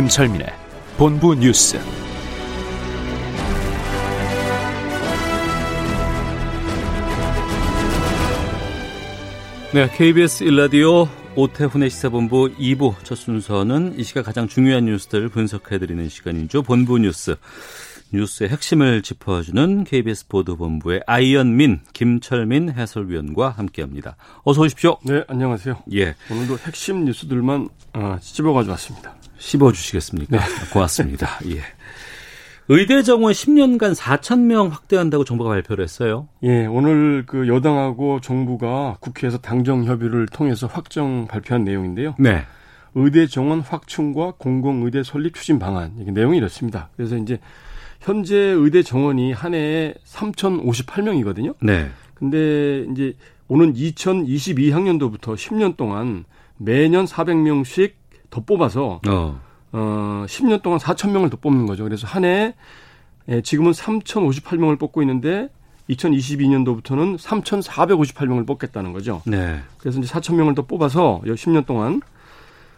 [0.00, 0.46] 김철민의
[0.96, 1.78] 본부 뉴스.
[9.74, 16.62] 네, KBS 일라디오 오태훈의 시사본부 2부 첫 순서는 이 시각 가장 중요한 뉴스들을 분석해드리는 시간이죠.
[16.62, 17.36] 본부 뉴스.
[18.14, 24.16] 뉴스의 핵심을 짚어주는 KBS 보도본부의 아이언민, 김철민 해설위원과 함께합니다.
[24.44, 24.96] 어서 오십시오.
[25.04, 25.82] 네, 안녕하세요.
[25.92, 29.19] 예, 오늘도 핵심 뉴스들만 어, 찝어가지고 왔습니다.
[29.40, 30.38] 씹어주시겠습니까?
[30.72, 31.28] 고맙습니다.
[31.46, 31.62] 예.
[32.68, 36.28] 의대 정원 10년간 4천 명 확대한다고 정부가 발표를 했어요.
[36.44, 42.14] 예, 오늘 그 여당하고 정부가 국회에서 당정 협의를 통해서 확정 발표한 내용인데요.
[42.20, 42.44] 네.
[42.94, 46.90] 의대 정원 확충과 공공 의대 설립 추진 방안 이게 내용이 이렇습니다.
[46.96, 47.40] 그래서 이제
[48.00, 51.56] 현재 의대 정원이 한 해에 3,058명이거든요.
[51.60, 51.90] 네.
[52.14, 53.14] 근데 이제
[53.48, 56.24] 오는 2022학년도부터 10년 동안
[56.56, 57.99] 매년 400명씩
[58.30, 59.40] 더 뽑아서 어.
[59.72, 61.84] 어 10년 동안 4천 명을 더 뽑는 거죠.
[61.84, 62.54] 그래서 한 해
[63.28, 65.50] 에, 지금은 3,058명을 뽑고 있는데
[65.90, 69.22] 2022년도부터는 3,458명을 뽑겠다는 거죠.
[69.26, 69.60] 네.
[69.78, 72.00] 그래서 이제 4천 명을 더 뽑아서 10년 동안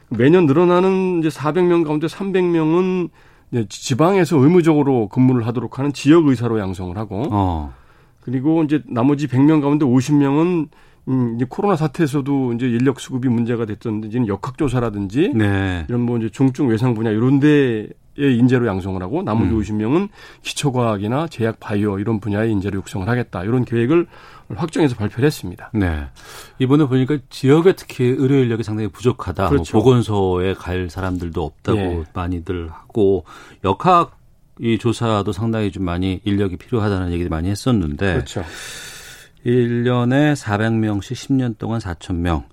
[0.09, 3.11] 매년 늘어나는 이제 400명 가운데 300명은
[3.51, 7.75] 이제 지방에서 의무적으로 근무를 하도록 하는 지역 의사로 양성을 하고 어.
[8.21, 10.69] 그리고 이제 나머지 100명 가운데 50명은
[11.09, 15.85] 음, 이제 코로나 사태에서도 이제 인력 수급이 문제가 됐던 이제는 역학조사라든지 네.
[15.89, 19.61] 이런 뭐 이제 중증 외상 분야 이런 데에 인재로 양성을 하고 나머지 음.
[19.61, 20.09] 50명은
[20.43, 23.43] 기초과학이나 제약 바이오 이런 분야의 인재로 육성을 하겠다.
[23.43, 24.07] 이런 계획을
[24.55, 25.71] 확정해서 발표를 했습니다.
[25.73, 26.07] 네.
[26.59, 29.49] 이번에 보니까 지역에 특히 의료 인력이 상당히 부족하다.
[29.49, 29.77] 그렇죠.
[29.77, 32.05] 뭐 보건소에 갈 사람들도 없다고 예.
[32.13, 33.25] 많이들 하고
[33.65, 34.19] 역학
[34.61, 38.45] 이 조사도 상당히 좀 많이 인력이 필요하다는 얘기를 많이 했었는데 그렇죠.
[39.45, 42.45] 1년에 400명씩 10년 동안 4,000명.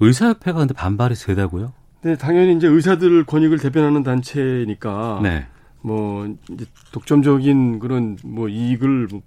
[0.00, 1.72] 의사협회가 근데 반발이 세다고요?
[2.02, 5.46] 근데 당연히 이제 의사들 권익을 대변하는 단체니까 네.
[5.80, 9.22] 뭐 이제 독점적인 그런 뭐 이익을 뭐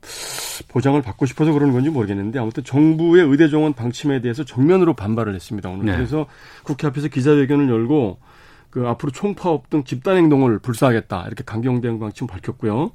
[0.68, 5.70] 보장을 받고 싶어서 그러는 건지 모르겠는데 아무튼 정부의 의대 정원 방침에 대해서 정면으로 반발을 했습니다
[5.70, 5.96] 오늘 네.
[5.96, 6.26] 그래서
[6.64, 8.20] 국회 앞에서 기자회견을 열고
[8.70, 12.92] 그 앞으로 총파업 등 집단 행동을 불사하겠다 이렇게 강경 대응 방침 밝혔고요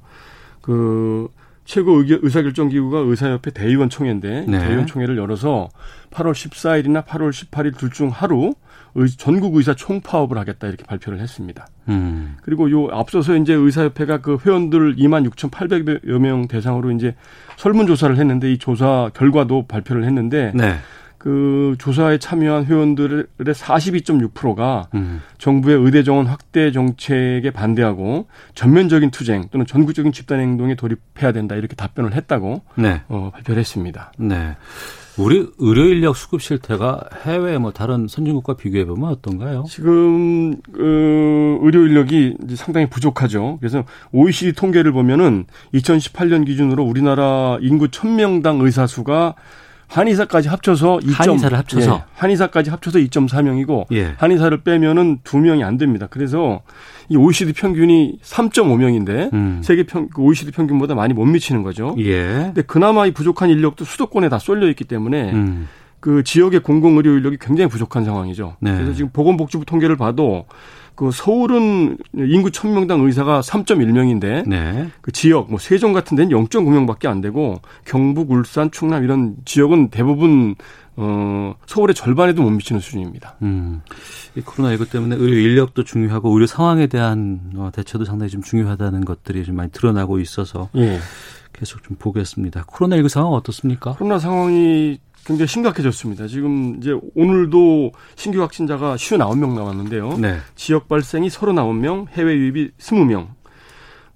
[0.61, 1.27] 그
[1.65, 4.59] 최고 의사결정기구가 의사협회 대의원 총회인데 네.
[4.59, 5.69] 대의원 총회를 열어서
[6.11, 8.53] 8월 14일이나 8월 18일 둘 중 하루
[8.93, 11.67] 의- 전국 의사 총파업을 하겠다 이렇게 발표를 했습니다.
[11.89, 12.37] 음.
[12.43, 17.15] 그리고 요 앞서서 이제 의사협회가 그 회원들 2만 6,800여 명 대상으로 이제
[17.57, 20.75] 설문조사를 했는데 이 조사 결과도 발표를 했는데 네.
[21.25, 25.23] 그 조사에 참여한 회원들의 42.6%가 음.
[25.39, 31.75] 정부의 의대 정원 확대 정책에 반대하고 전면적인 투쟁 또는 전국적인 집단 행동에 돌입해야 된다 이렇게
[31.75, 33.01] 답변을 했다고 네.
[33.07, 34.11] 어, 발표를 했습니다.
[34.19, 34.55] 네.
[35.17, 39.63] 우리 의료 인력 수급 실태가 해외 뭐 다른 선진국과 비교해 보면 어떤가요?
[39.67, 43.57] 지금 그 의료 인력이 상당히 부족하죠.
[43.59, 49.33] 그래서 OECD 통계를 보면은 2018년 기준으로 우리나라 인구 1000명당 의사 수가
[49.87, 51.11] 한의사까지 합쳐서 2.
[51.11, 51.95] 한의사를 합쳐서?
[51.95, 54.13] 예, 한의사까지 합쳐서 2.4명이고 예.
[54.17, 56.07] 한의사를 빼면은 2명이 안 됩니다.
[56.09, 56.61] 그래서
[57.09, 59.61] 이 OECD 평균이 3.5명인데 음.
[59.63, 61.95] 세계 평그 OECD 평균보다 많이 못 미치는 거죠.
[61.99, 62.23] 예.
[62.23, 65.67] 근데 그나마 이 부족한 인력도 수도권에 다 쏠려 있기 때문에 음.
[65.99, 68.57] 그 지역의 공공의료 인력이 굉장히 부족한 상황이죠.
[68.59, 68.75] 네.
[68.75, 70.45] 그래서 지금 보건복지부 통계를 봐도
[70.95, 74.89] 그 서울은 인구 1000명당 의사가 3.1명인데 네.
[75.01, 80.55] 그 지역 뭐 세종 같은 데는 0.9명밖에 안 되고 경북, 울산, 충남 이런 지역은 대부분
[80.97, 83.35] 어 서울의 절반에도 못 미치는 수준입니다.
[83.41, 83.81] 음.
[84.35, 89.43] 이 코로나19 때문에 의료 인력도 중요하고 의료 상황에 대한 어, 대처도 상당히 좀 중요하다는 것들이
[89.43, 90.99] 좀 많이 드러나고 있어서 예.
[91.51, 92.63] 계속 좀 보겠습니다.
[92.63, 93.93] 코로나19 상황 어떻습니까?
[93.93, 96.27] 코로나 상황이 굉장히 심각해졌습니다.
[96.27, 100.17] 지금 이제 오늘도 신규 확진자가 59명 나왔는데요.
[100.19, 100.37] 네.
[100.55, 103.27] 지역 발생이 39명, 해외 유입이 20명.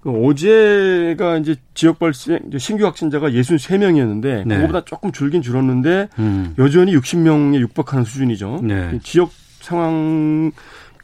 [0.00, 4.56] 그 어제가 이제 지역 발생 신규 확진자가 63명이었는데 네.
[4.56, 6.54] 그거보다 조금 줄긴 줄었는데 음.
[6.58, 8.60] 여전히 60명에 육박하는 수준이죠.
[8.62, 8.92] 네.
[8.94, 9.30] 이 지역
[9.60, 10.52] 상황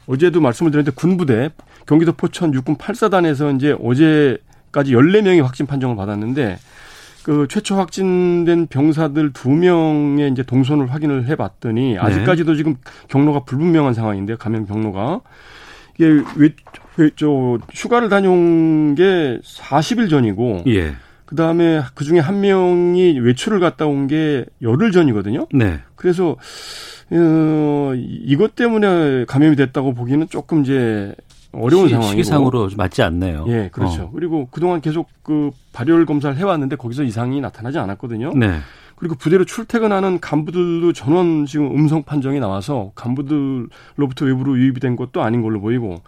[0.07, 1.51] 어제도 말씀을 드렸는데 군부대
[1.85, 6.57] 경기도 포천 육군 8사단에서 이제 어제까지 14명이 확진 판정을 받았는데
[7.27, 11.97] 그 최초 확진된 병사들 두 명의 이제 동선을 확인을 해봤더니 네.
[11.99, 12.75] 아직까지도 지금
[13.09, 14.37] 경로가 불분명한 상황인데요.
[14.37, 15.19] 감염 경로가
[15.95, 16.49] 이게 왜,
[16.95, 20.95] 왜, 저 휴가를 다녀온 게 40일 전이고 예.
[21.25, 25.47] 그 다음에 그 중에 한 명이 외출을 갔다 온 게 열흘 전이거든요.
[25.51, 25.81] 네.
[25.97, 26.37] 그래서
[27.11, 31.13] 어, 이것 때문에 감염이 됐다고 보기는 조금 이제
[31.51, 33.45] 어려운 시, 상황이고 시기상으로 좀 맞지 않네요.
[33.47, 34.03] 예, 그렇죠.
[34.03, 34.11] 어.
[34.13, 38.33] 그리고 그동안 계속 그 발열 검사를 해왔는데 거기서 이상이 나타나지 않았거든요.
[38.35, 38.59] 네.
[38.95, 45.41] 그리고 부대로 출퇴근하는 간부들도 전원 지금 음성 판정이 나와서 간부들로부터 외부로 유입이 된 것도 아닌
[45.41, 46.01] 걸로 보이고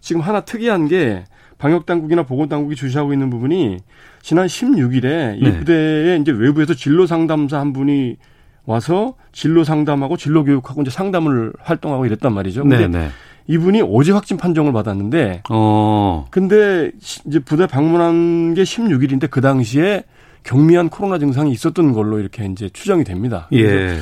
[0.00, 1.24] 지금 하나 특이한 게
[1.58, 3.78] 방역 당국이나 보건 당국이 주시하고 있는 부분이
[4.20, 5.58] 지난 16일에 이 네.
[5.58, 8.16] 부대에 이제 외부에서 진로 상담사 한 분이
[8.64, 12.62] 와서 진로 상담하고 진로 교육하고 이제 상담을 활동하고 이랬단 말이죠.
[12.62, 13.08] 근데 네, 네.
[13.46, 16.26] 이분이 어제 확진 판정을 받았는데 어.
[16.30, 20.04] 근데 시- 이제 부대 방문한 게 16일인데 그 당시에
[20.44, 23.48] 경미한 코로나 증상이 있었던 걸로 이렇게 이제 추정이 됩니다.
[23.52, 23.98] 예.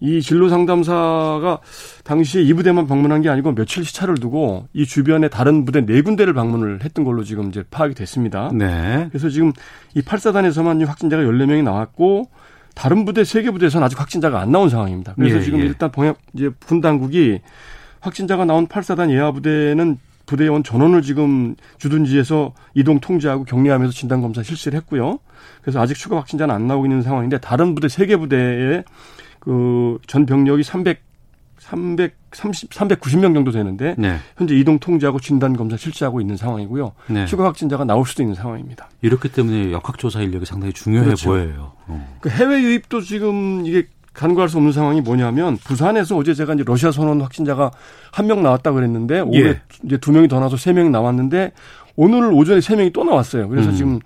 [0.00, 1.60] 이 진로 상담사가
[2.02, 6.34] 당시에 이 부대만 방문한 게 아니고 며칠 시차를 두고 이 주변에 다른 부대 네 군데를
[6.34, 8.50] 방문을 했던 걸로 지금 이제 파악이 됐습니다.
[8.52, 9.06] 네.
[9.10, 9.52] 그래서 지금
[9.94, 12.28] 이 8사단에서만 이 확진자가 14명이 나왔고
[12.74, 15.14] 다른 부대 세 개 부대에서는 아직 확진자가 안 나온 상황입니다.
[15.14, 15.64] 그래서 예, 지금 예.
[15.64, 17.38] 일단 방역 이제 군 당국이
[18.04, 24.76] 확진자가 나온 8사단 예하 부대는 부대원 전원을 지금 주둔지에서 이동 통제하고 격리하면서 진단 검사 실시를
[24.78, 25.18] 했고요.
[25.62, 28.84] 그래서 아직 추가 확진자는 안 나오고 있는 상황인데 다른 부대 세 개 부대에
[29.40, 31.02] 그 전 병력이 300
[31.58, 34.16] 330 390명 정도 되는데 네.
[34.36, 36.92] 현재 이동 통제하고 진단 검사 실시하고 있는 상황이고요.
[37.08, 37.24] 네.
[37.26, 38.90] 추가 확진자가 나올 수도 있는 상황입니다.
[39.00, 41.30] 이렇기 때문에 역학조사 인력이 상당히 중요해 그렇죠.
[41.30, 41.72] 보여요.
[41.86, 42.18] 어.
[42.20, 46.90] 그 해외 유입도 지금 이게 간과할 수 없는 상황이 뭐냐면 부산에서 어제 제가 이제 러시아
[46.92, 47.70] 선원 확진자가
[48.12, 49.60] 한 명 나왔다 그랬는데 오늘 예.
[49.84, 51.52] 이제 두 명이 더 나와서 세 명이 나왔는데
[51.96, 53.48] 오늘 오전에 세 명이 또 나왔어요.
[53.48, 53.74] 그래서 음.
[53.74, 54.00] 지금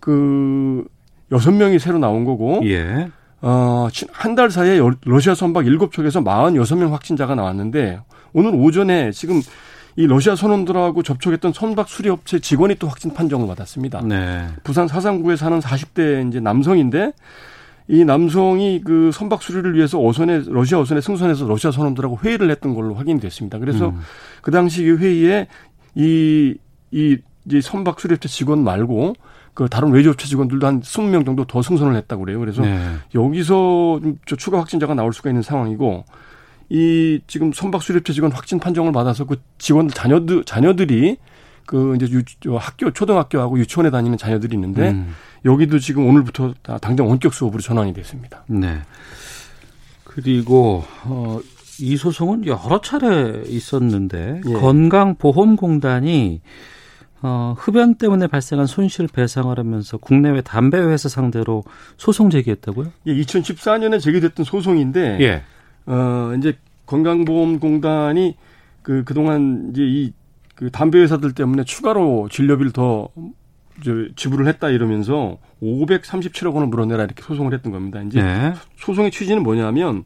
[0.00, 0.84] 그
[1.32, 3.08] 여섯 명이 새로 나온 거고 예.
[3.42, 8.00] 어, 한 달 사이에 여- 러시아 선박 7척에서 46명 확진자가 나왔는데
[8.32, 9.40] 오늘 오전에 지금
[9.96, 14.02] 이 러시아 선원들하고 접촉했던 선박 수리업체 직원이 또 확진 판정을 받았습니다.
[14.04, 14.46] 네.
[14.62, 17.12] 부산 사상구에 사는 40대 이제 남성인데
[17.88, 22.94] 이 남성이 그 선박 수리를 위해서 어선에 러시아 어선에 승선해서 러시아 선원들하고 회의를 했던 걸로
[22.94, 23.58] 확인이 됐습니다.
[23.58, 24.00] 그래서 음.
[24.42, 25.48] 그 당시 이 회의에
[25.94, 26.54] 이,
[26.90, 27.18] 이,
[27.50, 29.14] 이 선박 수리업체 직원 말고
[29.54, 32.38] 그 다른 외주업체 직원들도 한 20명 정도 더 승선을 했다고 그래요.
[32.38, 32.80] 그래서 네.
[33.14, 36.04] 여기서 좀저 추가 확진자가 나올 수가 있는 상황이고
[36.68, 41.16] 이 지금 선박 수리업체 직원 확진 판정을 받아서 그 직원들 자녀들 자녀들이
[41.70, 45.14] 그 이제 유, 저 학교 초등학교하고 유치원에 다니는 자녀들이 있는데 음.
[45.44, 48.42] 여기도 지금 오늘부터 다 당장 원격 수업으로 전환이 됐습니다.
[48.48, 48.80] 네.
[50.02, 51.38] 그리고 어,
[51.78, 54.52] 이 소송은 여러 차례 있었는데 예.
[54.52, 56.40] 건강보험공단이
[57.22, 61.62] 어, 흡연 때문에 발생한 손실 배상을 하면서 국내외 담배 회사 상대로
[61.96, 62.90] 소송 제기했다고요?
[63.06, 65.44] 예, 2014년에 제기됐던 소송인데 예.
[65.86, 68.36] 어 이제 건강보험공단이
[68.82, 70.12] 그 그동안 이제 이
[70.60, 73.08] 그 담배 회사들 때문에 추가로 진료비를 더
[73.82, 78.02] 저, 지불을 했다 이러면서 537억 원을 물어내라 이렇게 소송을 했던 겁니다.
[78.02, 78.52] 이제 네.
[78.76, 80.04] 소송의 취지는 뭐냐면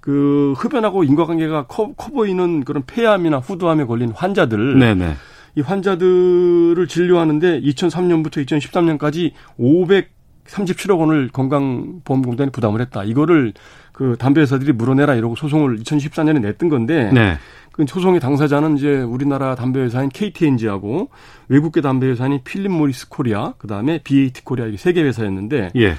[0.00, 5.16] 그 흡연하고 인과관계가 커, 커 보이는 그런 폐암이나 후두암에 걸린 환자들 네네.
[5.56, 13.04] 이 환자들을 진료하는데 2003년부터 2013년까지 537억 원을 건강보험공단이 부담을 했다.
[13.04, 13.52] 이거를
[13.92, 17.36] 그 담배 회사들이 물어내라 이러고 소송을 2014년에 냈던 건데 네.
[17.80, 21.08] 그 소송의 당사자는 이제 우리나라 담배 회사인 KT&G하고
[21.48, 25.94] 외국계 담배 회사인 필립 모리스 코리아, 그다음에 BAT 코리아 이게 세 개 회사였는데 예.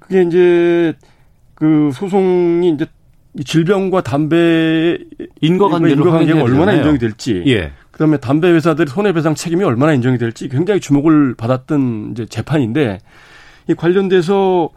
[0.00, 0.92] 그게 이제
[1.54, 2.86] 그 소송이 이제
[3.38, 4.98] 이 질병과 담배
[5.40, 6.72] 인과관계를 인과관계가 얼마나.
[6.74, 7.72] 인정이 될지 예.
[7.90, 12.98] 그다음에 담배 회사들의 손해배상 책임이 얼마나 인정이 될지 굉장히 주목을 받았던 이제 재판인데
[13.68, 14.68] 이 관련돼서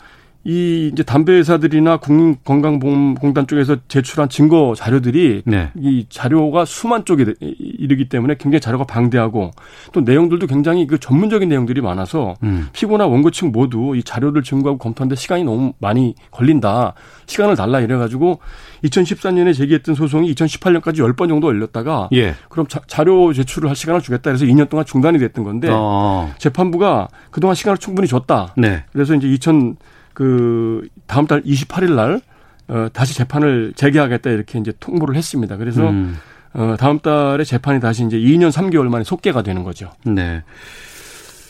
[0.43, 5.69] 이 이제 담배 회사들이나 국민건강보험공단 쪽에서 제출한 증거 자료들이 네.
[5.75, 9.51] 이 자료가 수만 쪽에 이르기 때문에 굉장히 자료가 방대하고
[9.91, 12.69] 또 내용들도 굉장히 그 전문적인 내용들이 많아서 음.
[12.73, 16.95] 피고나 원고 측 모두 이 자료를 증거하고 검토하는데 시간이 너무 많이 걸린다.
[17.27, 18.39] 시간을 달라 이래 가지고
[18.83, 22.33] 2014년에 제기했던 소송이 2018년까지 10번 정도 열렸다가 예.
[22.49, 26.31] 그럼 자, 료 제출을 할 시간을 주겠다 해서 2년 동안 중단이 됐던 건데 어.
[26.37, 28.53] 재판부가 그동안 시간을 충분히 줬다.
[28.57, 28.83] 네.
[28.91, 29.77] 그래서 이제 2000
[30.13, 32.21] 그 다음 달 28일 날
[32.67, 35.57] 어, 다시 재판을 재개하겠다 이렇게 이제 통보를 했습니다.
[35.57, 36.17] 그래서 음.
[36.53, 39.91] 어, 다음 달에 재판이 다시 이제 2년 3개월 만에 속개가 되는 거죠.
[40.05, 40.43] 네.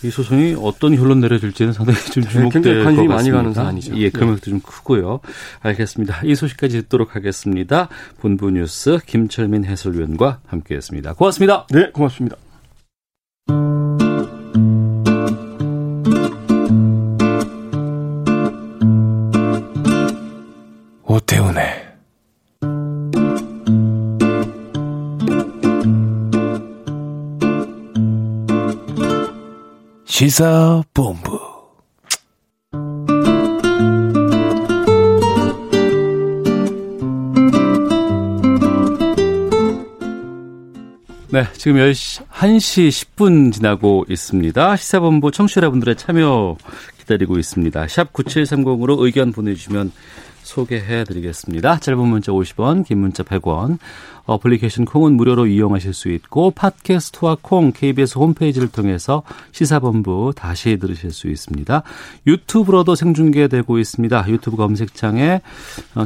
[0.03, 3.29] 이 소송이 어떤 결론 내려질지는 상당히 좀 네, 주목될 굉장히 관심이 것 많이.
[3.29, 3.97] 가는 사안이죠.
[3.97, 5.19] 예, 금액도 좀 크고요.
[5.61, 6.21] 알겠습니다.
[6.23, 7.87] 이 소식까지 듣도록 하겠습니다.
[8.19, 11.13] 본부 뉴스 김철민 해설위원과 함께했습니다.
[11.13, 11.67] 고맙습니다.
[11.69, 12.35] 네, 고맙습니다.
[21.11, 21.65] 오태훈의
[30.05, 31.51] 시사본부
[41.33, 44.75] 네, 지금 10시, 1시 10분 지나고 있습니다.
[44.77, 46.55] 시사본부 청취자 여러분들의 참여
[46.99, 47.87] 기다리고 있습니다.
[47.89, 49.91] 샵 9730으로 의견 보내주시면
[50.51, 51.79] 소개해 드리겠습니다.
[51.79, 53.77] 짧은 문자 50원, 긴 문자 100원.
[54.25, 61.27] 어플리케이션 콩은 무료로 이용하실 수 있고 팟캐스트와 콩 KBS 홈페이지를 통해서 시사본부 다시 들으실 수
[61.27, 61.83] 있습니다.
[62.27, 64.25] 유튜브로도 생중계되고 있습니다.
[64.29, 65.41] 유튜브 검색창에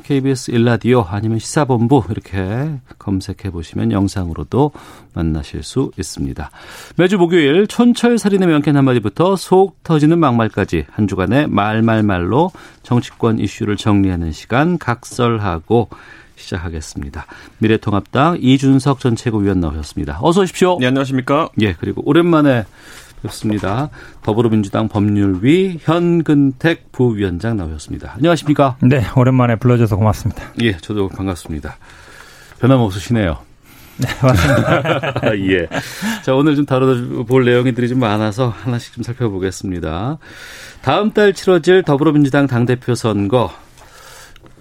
[0.03, 4.71] KBS 어, 일라디오 아니면 시사본부 이렇게 검색해 보시면 영상으로도
[5.13, 6.49] 만나실 수 있습니다.
[6.97, 12.51] 매주 목요일 촌철살인의 명쾌한 한마디부터 속 터지는 막말까지 한 주간의 말말말로
[12.83, 15.89] 정치권 이슈를 정리하는 시간 각설하고
[16.35, 17.25] 시작하겠습니다.
[17.57, 20.19] 미래통합당 이준석 전 최고위원 나오셨습니다.
[20.21, 20.77] 어서 오십시오.
[20.79, 21.49] 네, 안녕하십니까?
[21.61, 22.65] 예, 그리고 오랜만에
[23.23, 23.89] 뵙습니다.
[24.21, 28.13] 더불어민주당 법률위 현근택 부위원장 나오셨습니다.
[28.17, 28.77] 안녕하십니까?
[28.81, 30.43] 네, 오랜만에 불러줘서 고맙습니다.
[30.61, 31.77] 예, 저도 반갑습니다.
[32.59, 33.37] 변함없으시네요.
[33.97, 35.21] 네, 맞습니다.
[35.49, 35.67] 예.
[36.23, 40.17] 자, 오늘 좀 다뤄볼 내용들이 좀 많아서 하나씩 좀 살펴보겠습니다.
[40.81, 43.51] 다음 달 치러질 더불어민주당 당대표 선거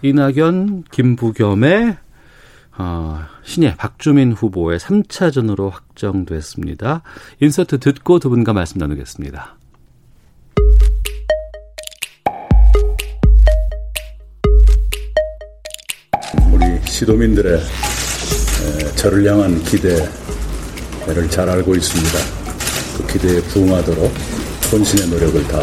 [0.04, 1.96] 이낙연, 김부겸의
[2.76, 7.00] 어, 신예 박주민 후보의 3차전으로 확정됐습니다.
[7.40, 9.56] 인서트 듣고 두 분과 말씀 나누겠습니다.
[16.52, 17.60] 우리 시도민들의
[18.96, 22.18] 저를 향한 기대를 잘 알고 있습니다.
[22.98, 24.12] 그 기대에 부응하도록
[24.70, 25.60] 본신의 노력을 다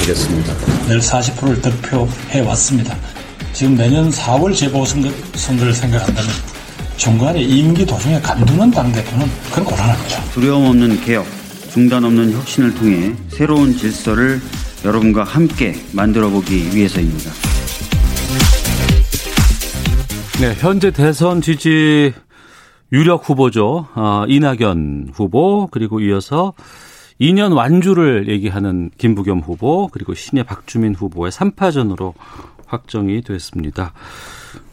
[0.00, 0.52] 하겠습니다.
[0.86, 2.94] 늘 40%를 득표해 왔습니다.
[3.58, 6.30] 지금 내년 4월 재보선거 선거를 생각한다면
[6.96, 10.22] 중간에 임기 도중에 간두는 당대표는 그건 곤란합니다.
[10.30, 11.26] 두려움 없는 개혁,
[11.72, 14.40] 중단 없는 혁신을 통해 새로운 질서를
[14.84, 17.32] 여러분과 함께 만들어 보기 위해서입니다.
[20.40, 22.14] 네, 현재 대선 지지
[22.92, 23.88] 유력 후보죠.
[23.96, 26.52] 어, 이낙연 후보 그리고 이어서
[27.20, 32.14] 2년 완주를 얘기하는 김부겸 후보 그리고 신예 박주민 후보의 3파전으로
[32.68, 33.92] 확정이 됐습니다.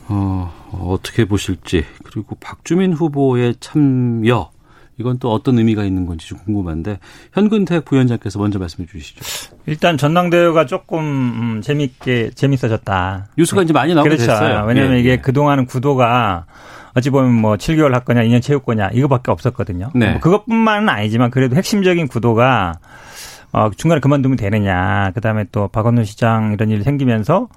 [0.08, 4.52] 어, 어떻게 보실지 그리고 박주민 후보의 참여
[4.98, 7.00] 이건 또 어떤 의미가 있는 건지 좀 궁금한데
[7.34, 9.56] 현근택 부위원장께서 먼저 말씀해 주시죠.
[9.66, 13.28] 일단 전당대회가 조금 음, 재밌게 재밌어졌다.
[13.38, 14.28] 뉴스가 이제 많이 나오게 그렇죠.
[14.28, 14.66] 됐어요.
[14.66, 15.18] 왜냐하면 예, 이게 예.
[15.18, 16.46] 그동안은 구도가
[16.94, 19.92] 어찌 보면 뭐 7개월 할 거냐, 2년 채울 거냐 이거밖에 없었거든요.
[19.94, 20.12] 네.
[20.12, 22.80] 뭐 그것뿐만은 아니지만 그래도 핵심적인 구도가
[23.52, 25.12] 어, 중간에 그만두면 되느냐.
[25.14, 27.50] 그 다음에 또 박원순 시장 이런 일이 생기면서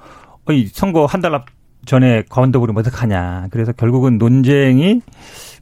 [0.49, 1.47] 어, 이 선거 한 달 앞
[1.87, 3.47] 전에 그만둬버리면 어떡하냐.
[3.51, 5.01] 그래서 결국은 논쟁이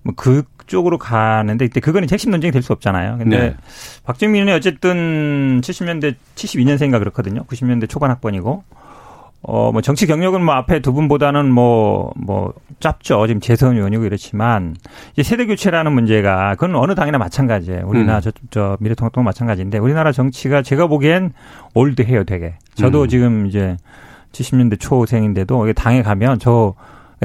[0.02, 3.19] 뭐 그쪽으로 가는데 이때 그거는 핵심 논쟁이 될 수 없잖아요.
[3.19, 3.57] 근데 네.
[4.05, 7.45] 박정민은 어쨌든 70년대 72년생인가 그렇거든요.
[7.45, 8.64] 90년대 초반 학번이고
[9.43, 13.28] 어, 뭐 정치 경력은 뭐 앞에 두 분보다는 뭐, 뭐 짧죠.
[13.28, 14.75] 지금 재선 의원이고 이렇지만
[15.12, 17.85] 이제 세대 교체라는 문제가 그건 어느 당이나 마찬가지예요.
[17.87, 18.21] 우리나라 음.
[18.23, 21.33] 저, 저 미래통합도 마찬가지인데 우리나라 정치가 제가 보기엔
[21.75, 22.55] 올드해요 되게.
[22.75, 23.09] 저도 음.
[23.09, 23.76] 지금 이제
[24.37, 26.75] 70년대 초생인데도 당에 가면 저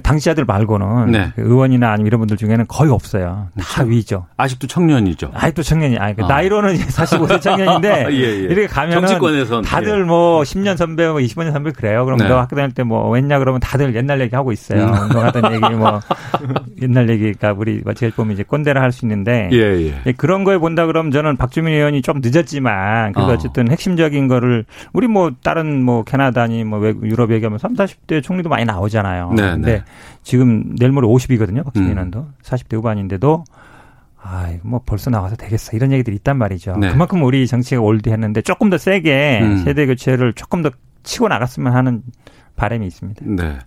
[0.03, 1.31] 당시자들 말고는 네.
[1.35, 3.49] 그 의원이나 아니면 이런 분들 중에는 거의 없어요.
[3.59, 4.25] 다 위죠.
[4.37, 5.31] 아직도 청년이죠.
[5.33, 6.27] 아직도 청년이, 아니, 그 아.
[6.27, 8.35] 나이로는 이제 45세 청년인데, 예, 예.
[8.43, 10.03] 이렇게 가면은 정치권에선 다들 예.
[10.03, 12.05] 뭐 10년 선배, 뭐 25년 선배 그래요.
[12.05, 12.27] 그럼 네.
[12.29, 14.85] 너 학교 다닐 때뭐 웬냐 그러면 다들 옛날 얘기 하고 있어요.
[14.85, 14.93] 음.
[14.93, 15.99] 운동하던 얘기 뭐
[16.81, 20.01] 옛날 얘기가 우리 뭐 제일 보면 이제 꼰대라 할 수 있는데 예, 예.
[20.05, 23.33] 예, 그런 거에 본다 그러면 저는 박주민 의원이 좀 늦었지만 그래도 어.
[23.33, 28.65] 어쨌든 핵심적인 거를 우리 뭐 다른 뭐 캐나다니 뭐 유럽 얘기하면 3, 40대 총리도 많이
[28.65, 29.31] 나오잖아요.
[29.35, 29.91] 네, 근데 네.
[30.23, 31.63] 지금 내일 모레 50이거든요.
[31.65, 31.93] 박주민 음.
[31.97, 33.43] 의원도 40대 후반인데도
[34.23, 35.75] 아, 뭐 벌써 나와서 되겠어.
[35.75, 36.77] 이런 얘기들이 있단 말이죠.
[36.77, 36.91] 네.
[36.91, 39.57] 그만큼 우리 정치가 올드했는데 조금 더 세게 음.
[39.63, 40.69] 세대 교체를 조금 더
[41.03, 42.03] 치고 나갔으면 하는
[42.55, 43.25] 바람이 있습니다.
[43.25, 43.57] 네.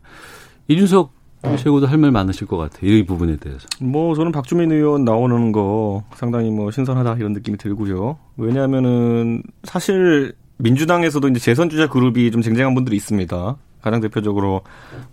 [0.68, 1.12] 이준석
[1.58, 2.90] 최고도 할 말 많으실 것 같아요.
[2.90, 3.66] 이 부분에 대해서.
[3.80, 8.16] 뭐 저는 박주민 의원 나오는 거 상당히 뭐 신선하다 이런 느낌이 들고요.
[8.36, 13.56] 왜냐하면은 사실 민주당에서도 이제 재선 주자 그룹이 좀 쟁쟁한 분들이 있습니다.
[13.84, 14.62] 가장 대표적으로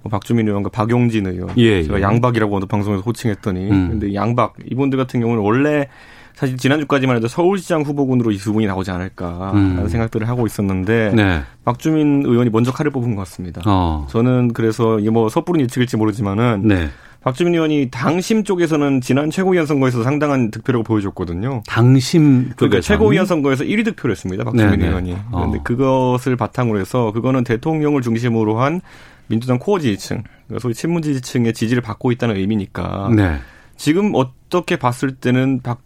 [0.01, 2.01] 뭐 박주민 의원과 박용진 의원, 예, 제가 예.
[2.01, 3.89] 양박이라고 어느 방송에서 호칭했더니, 음.
[3.89, 5.87] 근데 양박 이분들 같은 경우는 원래
[6.33, 9.87] 사실 지난주까지만 해도 서울시장 후보군으로 이 두 분이 나오지 않을까라는 음.
[9.87, 11.41] 생각들을 하고 있었는데 네.
[11.65, 13.61] 박주민 의원이 먼저 칼을 뽑은 것 같습니다.
[13.65, 14.07] 어.
[14.09, 16.87] 저는 그래서 이게 뭐 섣부른 예측일지 모르지만은 네.
[17.23, 21.61] 박주민 의원이 당심 쪽에서는 지난 최고위원 선거에서 상당한 득표력을 보여줬거든요.
[21.67, 24.43] 당심 그러니까 쪽에서 최고위원 선거에서 1위 득표를 했습니다.
[24.43, 24.87] 박주민 네네.
[24.87, 25.17] 의원이.
[25.31, 25.63] 그런데 어.
[25.63, 28.81] 그것을 바탕으로 해서 그거는 대통령을 중심으로 한
[29.27, 33.37] 민주당 코어 지지층, 그러니까 소위 친문 지지층의 지지를 받고 있다는 의미니까 네.
[33.77, 35.79] 지금 어떻게 봤을 때는 박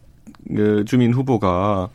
[0.85, 1.89] 주민 후보가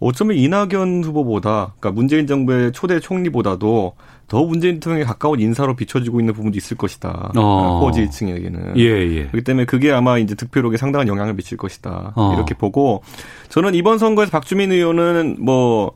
[0.00, 3.94] 어쩌면 이낙연 후보보다, 그러니까 문재인 정부의 초대 총리보다도
[4.26, 7.32] 더 문재인 대통령에 가까운 인사로 비춰지고 있는 부분도 있을 것이다.
[7.36, 7.80] 어.
[7.80, 8.78] 코어 지지층에게는.
[8.78, 9.26] 예, 예.
[9.26, 12.12] 그렇기 때문에 그게 아마 이제 득표력에 상당한 영향을 미칠 것이다.
[12.16, 12.32] 어.
[12.34, 13.02] 이렇게 보고
[13.50, 15.92] 저는 이번 선거에서 박주민 의원은 뭐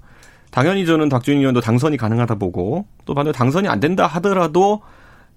[0.50, 4.82] 당연히 저는 박주민 의원도 당선이 가능하다 보고 또 반대로 당선이 안 된다 하더라도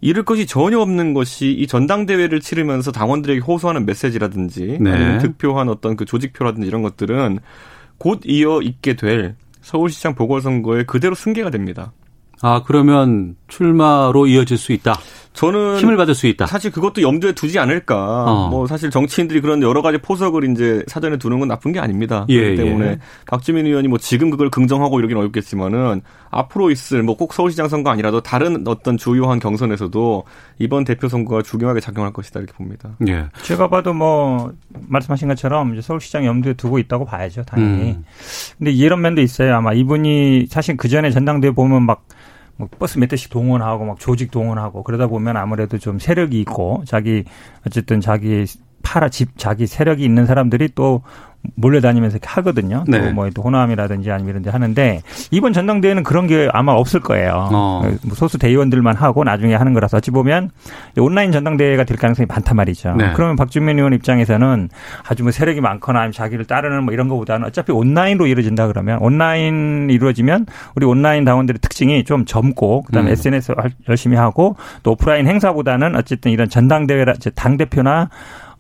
[0.02, 4.92] 잃을 것이 전혀 없는 것이 이 전당대회를 치르면서 당원들에게 호소하는 메시지라든지 네.
[4.92, 7.40] 아니면 득표한 어떤 그 조직표라든지 이런 것들은
[7.98, 11.92] 곧 이어 있게 될 서울시장 보궐선거에 그대로 승계가 됩니다.
[12.42, 14.96] 아, 그러면 출마로 이어질 수 있다.
[15.40, 16.48] 저는 힘을 받을 수 있다.
[16.48, 18.26] 사실 그것도 염두에 두지 않을까.
[18.26, 18.50] 어.
[18.50, 22.26] 뭐 사실 정치인들이 그런 여러 가지 포석을 이제 사전에 두는 건 나쁜 게 아닙니다.
[22.28, 23.00] 예, 그렇기 때문에 예.
[23.26, 28.22] 박주민 의원이 뭐 지금 그걸 긍정하고 이러긴 어렵겠지만은 앞으로 있을 뭐 꼭 서울시장 선거 아니라도
[28.22, 30.24] 다른 어떤 주요한 경선에서도
[30.60, 32.92] 이번 대표 선거가 중요하게 작용할 것이다 이렇게 봅니다.
[33.08, 33.26] 예.
[33.44, 34.54] 제가 봐도 뭐
[34.88, 37.92] 말씀하신 것처럼 이제 서울시장 염두에 두고 있다고 봐야죠, 당연히.
[37.92, 38.06] 음.
[38.58, 39.56] 근데 이런 면도 있어요.
[39.56, 42.06] 아마 이분이 사실 그 전에 전당대회 보면 막.
[42.60, 47.24] 뭐 버스 몇 대씩 동원하고 막 조직 동원하고 그러다 보면 아무래도 좀 세력이 있고 자기
[47.66, 48.46] 어쨌든 자기
[48.84, 51.02] 파라 집 자기 세력이 있는 사람들이 또
[51.56, 52.84] 몰려다니면서 하거든요.
[52.86, 53.14] 네.
[53.14, 57.48] 또뭐 호남이라든지 아니면 이런 데 하는데 이번 전당대회는 그런 게 아마 없을 거예요.
[57.54, 57.82] 어.
[58.04, 60.52] 뭐 소수 대의원들만 하고 나중에 하는 거라서 어찌 보면
[60.98, 62.94] 온라인 전당대회가 될 가능성이 많단 말이죠.
[62.98, 63.14] 네.
[63.16, 64.70] 그러면 박준민 의원 입장에서는
[65.08, 69.88] 아주 뭐 세력이 많거나 아니면 자기를 따르는 뭐 이런 거보다는 어차피 온라인으로 이루어진다 그러면 온라인
[69.90, 70.46] 이루어지면
[70.76, 73.14] 우리 온라인 당원들의 특징이 좀 젊고 그다음에 음.
[73.14, 78.10] SNS 할- 열심히 하고 또 오프라인 행사보다는 어쨌든 이런 전당대회라 당 대표나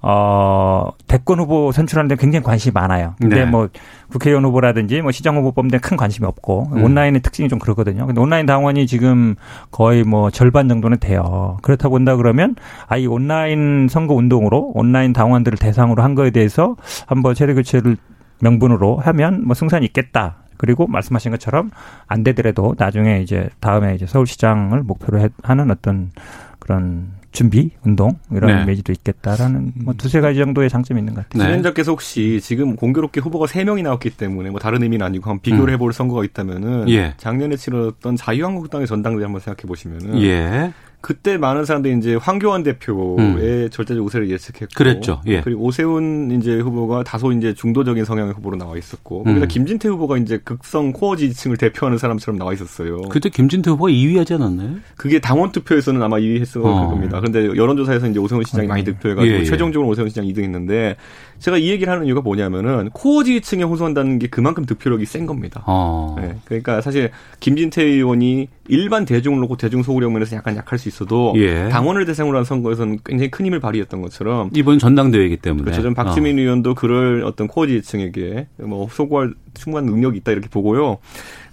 [0.01, 3.15] 어, 대권 후보 선출하는 데 굉장히 관심이 많아요.
[3.19, 3.45] 근데 네.
[3.45, 3.67] 뭐
[4.09, 6.83] 국회의원 후보라든지 뭐 시장 후보 뽑는 데큰 관심이 없고 음.
[6.83, 8.05] 온라인의 특징이 좀 그러거든요.
[8.05, 9.35] 근데 온라인 당원이 지금
[9.71, 11.57] 거의 뭐 절반 정도는 돼요.
[11.63, 12.55] 그렇다 본다 그러면
[12.87, 16.75] 아, 이 온라인 선거 운동으로 온라인 당원들을 대상으로 한 거에 대해서
[17.05, 17.97] 한번 세대 교체를
[18.41, 20.37] 명분으로 하면 뭐 승산이 있겠다.
[20.55, 21.71] 그리고 말씀하신 것처럼
[22.07, 26.11] 안 되더라도 나중에 이제 다음에 이제 서울시장을 목표로 해- 하는 어떤
[26.59, 28.63] 그런 준비 운동 이런 네.
[28.63, 31.43] 이미지도 있겠다라는 뭐 두세 가지 정도의 장점이 있는 것 같아요.
[31.43, 31.49] 네.
[31.49, 35.73] 진행자께서 혹시 지금 공교롭게 후보가 3명이 나왔기 때문에 뭐 다른 의미는 아니고 한번 비교를 음.
[35.75, 37.13] 해볼 선거가 있다면은 예.
[37.17, 40.73] 작년에 치렀던 자유한국당의 전당대회 한번 생각해 보시면은 예.
[41.01, 44.75] 그때 많은 사람들이 이제 황교안 대표의 절대적 우세를 예측했고 음.
[44.75, 45.21] 그랬죠.
[45.27, 45.39] 예.
[45.41, 49.47] 그리고 오세훈 이제 후보가 다소 이제 중도적인 성향의 후보로 나와 있었고 거기다 음.
[49.47, 53.01] 김진태 후보가 이제 극성 코어 지지층을 대표하는 사람처럼 나와 있었어요.
[53.03, 54.75] 그때 김진태 후보가 2위 하지 않았나요?
[54.97, 56.89] 그게 당원 투표에서는 아마 2위 했을 어.
[56.89, 57.19] 겁니다.
[57.21, 59.45] 그런데 여론조사에서 이제 오세훈 시장이 많이 득표해 가지고 예, 예.
[59.45, 60.97] 최종적으로 오세훈 시장이 2등했는데
[61.39, 65.63] 제가 이 얘기를 하는 이유가 뭐냐면은 코어 지지층에 호소한다는 게 그만큼 득표력이 센 겁니다.
[65.65, 66.15] 어.
[66.19, 71.33] 네, 그러니까 사실 김진태 의원이 일반 대중을 놓고 대중 소구력 면에서 약간 약할 수 있어도
[71.37, 71.69] 예.
[71.69, 75.63] 당원을 대상으로 한 선거에서는 굉장히 큰 힘을 발휘했던 것처럼 이번 전당대회이기 때문에.
[75.63, 75.81] 그렇죠.
[75.81, 80.97] 좀 박지민 의원도 그럴 어떤 코어 지지층에게 뭐 소구할 충분한 능력이 있다 이렇게 보고요.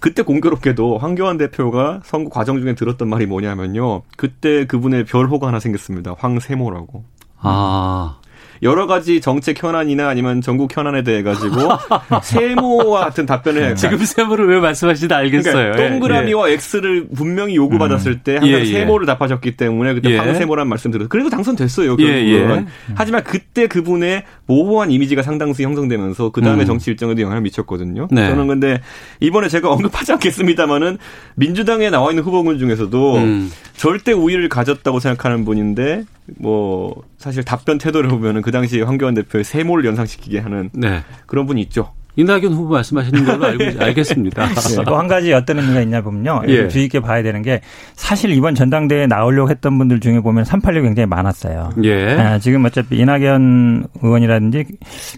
[0.01, 4.03] 그때 공교롭게도 황교안 대표가 선거 과정 중에 들었던 말이 뭐냐면요.
[4.17, 6.15] 그때 그분의 별호가 하나 생겼습니다.
[6.19, 7.05] 황세모라고.
[7.39, 8.19] 아.
[8.63, 11.57] 여러 가지 정책 현안이나 아니면 전국 현안에 대해 가지고
[12.23, 13.75] 세모와 같은 답변을 해요.
[13.75, 15.53] 지금 세모를 왜 말씀하시는지 알겠어요.
[15.53, 18.67] 그러니까 예, 동그라미와 X를 분명히 요구받았을 때 항상 예, 예.
[18.67, 20.19] 세모를 답하셨기 때문에 그때 예.
[20.19, 21.09] 황세모라는 말씀 드렸어요.
[21.09, 21.97] 그래도 당선됐어요.
[21.99, 22.67] 예, 결국은.
[22.67, 22.93] 예.
[22.95, 26.67] 하지만 그때 그분의 모호한 이미지가 상당수 형성되면서 그 다음에 음.
[26.67, 28.09] 정치 일정에도 영향을 미쳤거든요.
[28.11, 28.29] 네.
[28.29, 28.81] 저는 근데
[29.21, 30.99] 이번에 제가 언급하지 않겠습니다만은
[31.35, 33.51] 민주당에 나와 있는 후보군 중에서도 음.
[33.77, 36.05] 절대 우위를 가졌다고 생각하는 분인데
[36.39, 41.03] 뭐 사실 답변 태도를 보면은 그 당시에 황교안 대표의 세모를 연상시키게 하는 네.
[41.27, 41.93] 그런 분이 있죠.
[42.17, 44.49] 이낙연 후보 말씀하시는 걸로 알고 알겠습니다.
[44.87, 46.43] 또한 가지 어떤 의미가 있냐 보면요.
[46.49, 46.69] 예.
[46.69, 47.61] 주의 깊게 봐야 되는 게
[47.95, 51.71] 사실 이번 전당대회에 나오려고 했던 분들 중에 보면 386이 굉장히 많았어요.
[51.85, 52.13] 예.
[52.15, 54.65] 아, 지금 어차피 이낙연 의원이라든지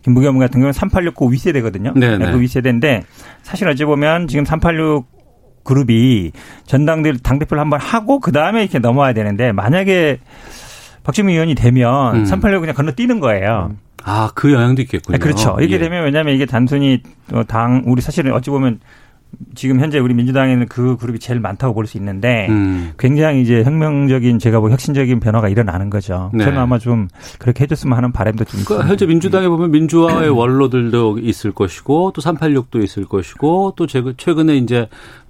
[0.02, 1.94] 김부겸 의원 같은 경우는 386고 윗세대거든요.
[1.94, 2.32] 네네.
[2.32, 3.04] 그 윗세대인데
[3.42, 5.06] 사실 어찌 보면 지금 386
[5.62, 6.32] 그룹이
[6.66, 10.18] 전당대회 당대표를 한번 하고 그 다음에 이렇게 넘어와야 되는데 만약에
[11.08, 12.24] 박주민 의원이 되면 음.
[12.26, 13.72] 386 그냥 건너뛰는 거예요.
[14.04, 15.16] 아, 그 영향도 있겠군요.
[15.16, 15.56] 네, 그렇죠.
[15.58, 15.78] 이렇게 예.
[15.78, 18.80] 되면 왜냐하면 이게 단순히 어, 당 우리 사실은 어찌 보면
[19.54, 22.92] 지금 현재 우리 민주당에는 그 그룹이 제일 많다고 볼 수 있는데 음.
[22.98, 26.30] 굉장히 이제 혁명적인 제가 뭐 혁신적인 변화가 일어나는 거죠.
[26.34, 26.44] 네.
[26.44, 28.86] 저는 아마 좀 그렇게 해줬으면 하는 바람도 좀그 있습니다.
[28.86, 34.88] 현재 민주당에 보면 민주화의 원로들도 있을 것이고 또 386도 있을 것이고 또 최근- 최근에 이제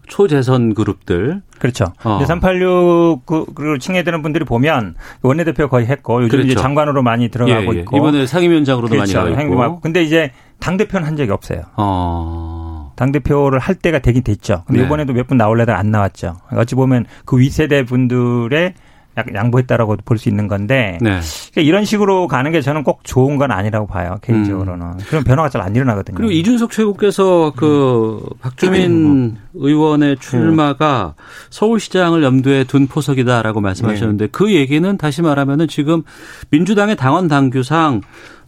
[0.08, 1.84] 초재선 그룹들 그렇죠.
[2.04, 2.12] 어.
[2.18, 6.62] 근데 386 그, 그 칭해드는 분들이 보면 원내대표 거의 했고 요즘 이제 그렇죠.
[6.62, 7.80] 장관으로 많이 들어가고 예, 예.
[7.82, 9.18] 있고 이번에 상임위원장으로도 그렇죠.
[9.18, 9.40] 많이 가고 있고.
[9.40, 9.80] 행동하고.
[9.80, 11.62] 근데 이제 당 대표는 한 적이 없어요.
[11.76, 12.92] 어.
[12.96, 14.64] 당 대표를 할 때가 되긴 됐죠.
[14.66, 14.86] 근데 네.
[14.86, 16.36] 이번에도 몇 분 나올래다 안 나왔죠.
[16.52, 18.74] 어찌 보면 그 윗세대 분들의
[19.18, 21.20] 약간 양보했다라고 볼 수 있는 건데 네.
[21.52, 25.60] 그러니까 이런 식으로 가는 게 저는 꼭 좋은 건 아니라고 봐요 개인적으로는 그런 변화가 잘
[25.60, 26.16] 안 일어나거든요.
[26.16, 31.14] 그리고 이준석 최고께서 그 박주민 의원의 출마가
[31.50, 36.02] 서울시장을 염두에 둔 포석이다라고 말씀하셨는데 그 얘기는 다시 말하면은 지금
[36.50, 38.00] 민주당의 당원 당규상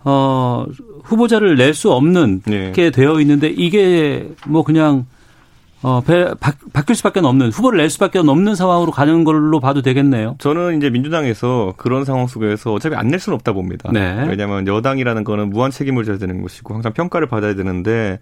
[0.04, 0.64] 어
[1.04, 2.72] 후보자를 낼 수 없는 네.
[2.72, 5.06] 게 되어 있는데 이게 뭐 그냥
[5.82, 10.36] 어 배, 바, 바뀔 수밖에 없는 후보를 낼 수밖에 없는 상황으로 가는 걸로 봐도 되겠네요.
[10.38, 13.90] 저는 이제 민주당에서 그런 상황 속에서 어차피 안 낼 수는 없다 봅니다.
[13.92, 14.26] 네.
[14.28, 18.18] 왜냐하면 여당이라는 거는 무한 책임을 져야 되는 것이고 항상 평가를 받아야 되는데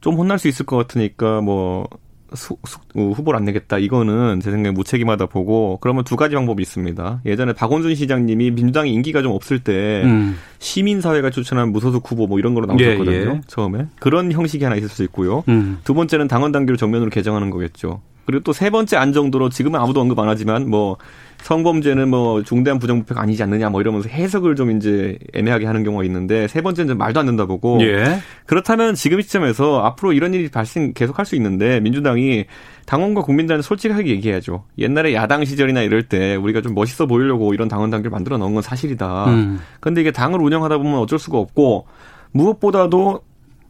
[0.00, 1.86] 좀 혼날 수 있을 것 같으니까 뭐
[2.34, 3.78] 수, 수, 어, 후보를 안 내겠다.
[3.78, 7.22] 이거는 제 생각에 무책임하다 보고 그러면 두 가지 방법이 있습니다.
[7.26, 10.36] 예전에 박원순 시장님이 민주당이 인기가 좀 없을 때 음.
[10.58, 13.34] 시민사회가 추천한 무소속 후보 뭐 이런 거로 예, 나왔었거든요.
[13.36, 13.40] 예.
[13.46, 15.44] 처음에 그런 형식이 하나 있을 수 있고요.
[15.48, 15.78] 음.
[15.84, 18.00] 두 번째는 당원 당규를 정면으로 개정하는 거겠죠.
[18.26, 20.96] 그리고 또 세 번째 안 정도로 지금은 아무도 언급 안 하지만 뭐
[21.42, 26.46] 성범죄는 뭐 중대한 부정부패가 아니지 않느냐 뭐 이러면서 해석을 좀 이제 애매하게 하는 경우가 있는데
[26.46, 28.20] 세 번째는 좀 말도 안 된다 보고 예.
[28.46, 32.44] 그렇다면 지금 시점에서 앞으로 이런 일이 발생 계속할 수 있는데 민주당이
[32.86, 34.64] 당원과 국민들한테 솔직하게 얘기해야죠.
[34.78, 38.62] 옛날에 야당 시절이나 이럴 때 우리가 좀 멋있어 보이려고 이런 당원 당규를 만들어 놓은 건
[38.62, 39.26] 사실이다.
[39.26, 39.60] 음.
[39.80, 41.86] 근데 이게 당을 운영하다 보면 어쩔 수가 없고
[42.32, 43.20] 무엇보다도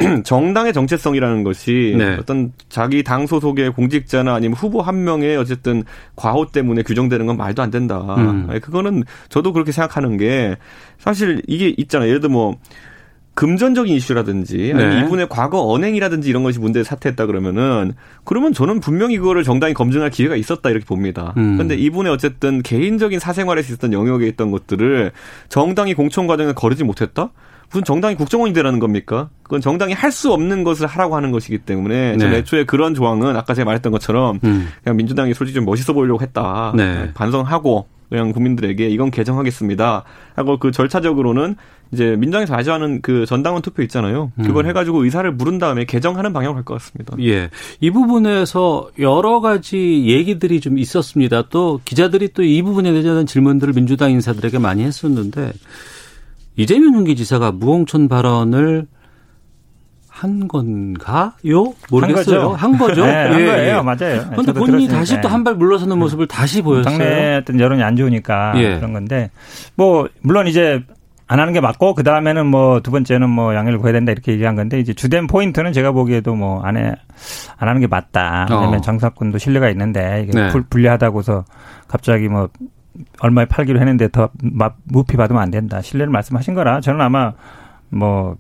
[0.25, 2.17] 정당의 정체성이라는 것이 네.
[2.19, 5.85] 어떤 자기 당 소속의 공직자나 아니면 후보 한 명의 어쨌든
[6.17, 7.99] 과호 때문에 규정되는 건 말도 안 된다.
[8.19, 8.47] 음.
[8.51, 10.57] 아니, 그거는 저도 그렇게 생각하는 게
[10.99, 12.09] 사실 이게 있잖아요.
[12.09, 12.59] 예를 들어 뭐
[13.35, 15.01] 금전적인 이슈라든지 아니면 네.
[15.01, 20.37] 이분의 과거 언행이라든지 이런 것이 문제에 사퇴했다 그러면은 그러면 저는 분명히 그거를 정당히 검증할 기회가
[20.37, 21.33] 있었다 이렇게 봅니다.
[21.39, 21.57] 음.
[21.57, 25.13] 근데 이분의 어쨌든 개인적인 사생활에서 있었던 영역에 있던 것들을
[25.49, 27.31] 정당이 공천 과정에 거르지 못했다?
[27.73, 29.31] 무슨 정당이 국정원이 되라는 겁니까?
[29.43, 32.37] 그건 정당이 할 수 없는 것을 하라고 하는 것이기 때문에 네.
[32.37, 34.69] 애초에 그런 조항은 아까 제가 말했던 것처럼 음.
[34.85, 36.75] 그냥 민주당이 솔직히 좀 멋있어 보이려고 했다.
[36.77, 37.11] 네.
[37.15, 40.05] 반성하고 그냥 국민들에게 이건 개정하겠습니다.
[40.37, 41.57] 하고 그 절차적으로는
[41.93, 44.33] 이제 민주당에서 아쉬워하는 그 전당원 투표 있잖아요.
[44.37, 44.69] 그걸 음.
[44.69, 47.17] 해가지고 의사를 물은 다음에 개정하는 방향으로 갈것 같습니다.
[47.21, 47.49] 예.
[47.81, 51.45] 이 부분에서 여러 가지 얘기들이 좀 있었습니다.
[51.49, 55.53] 또 기자들이 또 이 부분에 대한 질문들을 민주당 인사들에게 많이 했었는데
[56.57, 58.87] 이재명 경기지사가 무공천 발언을
[60.09, 61.33] 한 건가요?
[61.91, 62.51] 모르겠어요.
[62.51, 63.03] 한 거죠.
[63.07, 63.77] 네, 한 예, 거예요.
[63.79, 63.81] 예.
[63.83, 63.97] 맞아요.
[64.31, 64.99] 그런데 저도 본인이 들었으니까.
[64.99, 66.97] 다시 또 한 발 물러서는 모습을 다시 보였어요.
[66.99, 68.77] 당내 어떤 여론이 안 좋으니까 예.
[68.77, 69.31] 그런 건데
[69.75, 70.85] 뭐 물론 이제
[71.27, 74.55] 안 하는 게 맞고 그 다음에는 뭐 두 번째는 뭐 양해를 구해야 된다 이렇게 얘기한
[74.55, 76.95] 건데 이제 주된 포인트는 제가 보기에도 뭐 안 해
[77.57, 78.47] 안 하는 게 맞다.
[78.51, 78.81] 왜냐면 어.
[78.83, 80.49] 장사꾼도 신뢰가 있는데 이게 네.
[80.51, 81.45] 불, 불리하다고서
[81.89, 82.49] 갑자기 뭐
[83.21, 85.81] 얼마에 팔기로 했는데 더 마- 무피 받으면 안 된다.
[85.81, 87.33] 신뢰를 말씀하신 거라 저는 아마
[87.91, 88.37] 뭐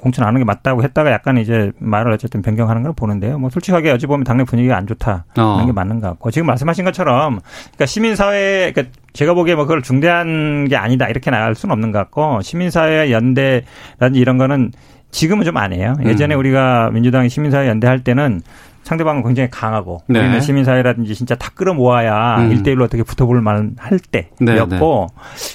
[0.00, 3.38] 공천 안 하는 게 맞다고 했다가 약간 이제 말을 어쨌든 변경하는 걸 보는데요.
[3.38, 5.26] 뭐 솔직하게 어찌 보면 당내 분위기가 안 좋다.
[5.36, 5.62] 어.
[5.66, 10.66] 게 맞는 것 같고 지금 말씀하신 것처럼 그러니까 시민사회 그러니까 제가 보기에 뭐 그걸 중대한
[10.68, 14.72] 게 아니다 이렇게 나갈 수는 없는 것 같고 시민사회 연대라든지 이런 거는
[15.10, 15.94] 지금은 좀 안 해요.
[16.04, 16.38] 예전에 음.
[16.38, 18.40] 우리가 민주당이 시민사회 연대할 때는
[18.82, 20.18] 상대방은 굉장히 강하고 네.
[20.18, 22.52] 우리는 시민사회라든지 진짜 다 끌어모아야 음.
[22.52, 25.08] 일대일로 어떻게 붙어볼 만할 네, 때였고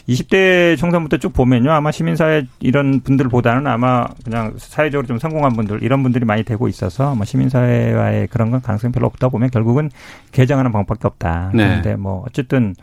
[0.08, 6.04] 20대 총선부터 쭉 보면요 아마 시민사회 이런 분들보다는 아마 그냥 사회적으로 좀 성공한 분들 이런
[6.04, 9.90] 분들이 많이 되고 있어서 뭐 시민사회와의 그런 건 가능성이 별로 없다 보면 결국은
[10.32, 11.52] 개정하는 방법밖에 없다.
[11.54, 11.68] 네.
[11.68, 12.76] 그런데 뭐 어쨌든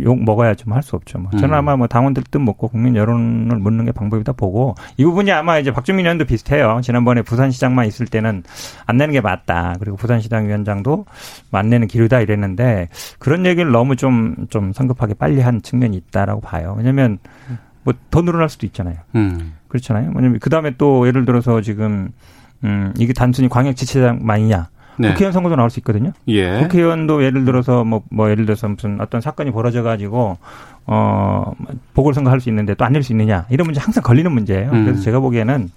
[0.00, 1.18] 욕 먹어야 좀 할 수 없죠.
[1.18, 1.54] 뭐 저는 음.
[1.54, 5.72] 아마 뭐 당원들 뜻 묻고 국민 여론을 묻는 게 방법이다 보고 이 부분이 아마 이제
[5.72, 6.80] 박주민 의원도 비슷해요.
[6.82, 8.42] 지난번에 부산시장만 있을 때는
[8.86, 9.76] 안 내는 게 맞다.
[9.80, 11.04] 그리고 부산시당 위원장도
[11.52, 16.74] 안 내는 기류다 이랬는데 그런 얘기를 너무 좀 좀 성급하게 빨리 한 측면이 있다라고 봐요.
[16.76, 17.18] 왜냐하면
[17.84, 18.96] 뭐 더 늘어날 수도 있잖아요.
[19.14, 19.54] 음.
[19.68, 20.12] 그렇잖아요.
[20.14, 22.10] 왜냐면 그 다음에 또 예를 들어서 지금
[22.64, 24.68] 음 이게 단순히 광역 지체장만이냐.
[24.98, 25.08] 네.
[25.10, 26.12] 국회의원 선거도 나올 수 있거든요.
[26.28, 26.58] 예.
[26.62, 30.36] 국회의원도 예를 들어서 뭐, 뭐 예를 들어서 무슨 어떤 사건이 벌어져 가지고
[30.86, 31.52] 어
[31.94, 34.70] 보궐선거 할 수 있는데 또 안 낼 수 있느냐 이런 문제 항상 걸리는 문제예요.
[34.72, 34.84] 음.
[34.84, 35.70] 그래서 제가 보기에는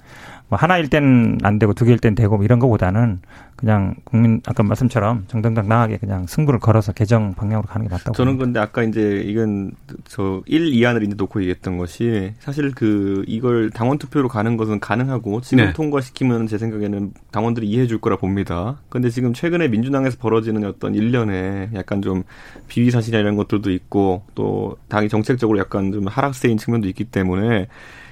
[0.47, 3.19] 뭐 하나일 땐 안 되고 두 개일 땐 되고 뭐 이런 거보다는
[3.55, 8.13] 그냥 국민 아까 말씀처럼 정정당당하게 그냥 승부를 걸어서 개정 방향으로 가는 게 맞다고.
[8.13, 8.45] 저는 봅니다.
[8.45, 9.71] 근데 아까 이제 이건
[10.05, 15.41] 저 1, 2안을 이제 놓고 얘기했던 것이 사실 그 이걸 당원 투표로 가는 것은 가능하고
[15.41, 15.73] 지금 네.
[15.73, 18.81] 통과시키면 제 생각에는 당원들이 이해해 줄 거라 봅니다.
[18.89, 22.23] 근데 지금 최근에 민주당에서 벌어지는 어떤 일련의 약간 좀
[22.67, 27.67] 비위 사실이나 이런 것들도 있고 또 당이 정책적으로 약간 좀 하락세인 측면도 있기 때문에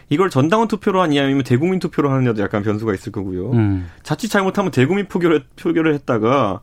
[0.09, 3.51] 이걸 전당원 투표로 하냐 아니면 대국민 투표로 하느냐도 약간 변수가 있을 거고요.
[3.51, 3.89] 음.
[4.03, 6.61] 자칫 잘못하면 대국민 표결을, 표결을 했다가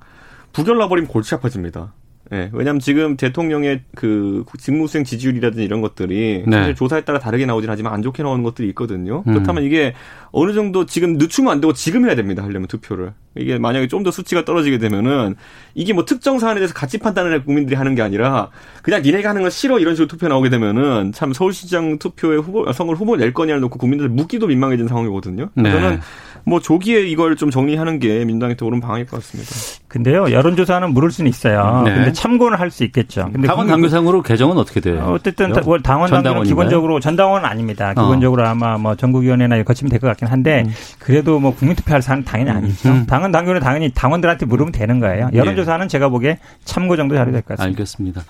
[0.53, 1.93] 부결 나버리면 골치 아파집니다.
[2.33, 6.57] 예, 왜냐하면 지금 대통령의 그 직무수행 지지율이라든지 이런 것들이 네.
[6.57, 9.25] 사실 조사에 따라 다르게 나오진 하지만 안 좋게 나오는 것들이 있거든요.
[9.27, 9.33] 음.
[9.35, 9.95] 그렇다면 이게
[10.33, 12.43] 어느 정도 지금 늦추면 안 되고 지금 해야 됩니다.
[12.45, 13.13] 하려면 투표를.
[13.37, 15.37] 이게 만약에 좀 더 수치가 떨어지게 되면은
[15.75, 18.49] 이게 뭐 특정 사안에 대해서 가치 판단을 국민들이 하는 게 아니라
[18.83, 22.99] 그냥 니네가 하는 건 싫어 이런 식으로 투표 나오게 되면은 참 서울시장 투표에 후보 선거를
[22.99, 25.51] 후보 낼 거냐를 놓고 국민들 묻기도 민망해진 상황이거든요.
[25.55, 25.71] 네.
[25.71, 26.01] 저는
[26.45, 29.51] 뭐 조기에 이걸 좀 정리하는 게 민주당한테 옳은 방향일 것 같습니다.
[29.89, 31.83] 근데요 여론조사는 물을 수는 있어요.
[31.85, 31.95] 네.
[31.95, 33.29] 근데 참고는 할 수 있겠죠.
[33.33, 35.01] 근데 당원 당규상으로 개정은 어떻게 돼요?
[35.05, 36.45] 어, 어쨌든 당원 당규는?
[36.45, 37.93] 기본적으로 전당원은 아닙니다.
[37.97, 38.03] 어.
[38.03, 40.65] 기본적으로 아마 뭐 전국위원회나 거치면 될 것 같긴 한데
[41.01, 42.89] 그래도 뭐 국민투표할 사안은 당연히 아니죠.
[42.89, 43.07] 음.
[43.07, 45.29] 당원 당규는 당연히 당원들한테 물으면 되는 거예요.
[45.35, 47.81] 여론조사는 제가 보기에 참고 정도 자료 될 것 같습니다.
[47.81, 48.23] 알겠습니다.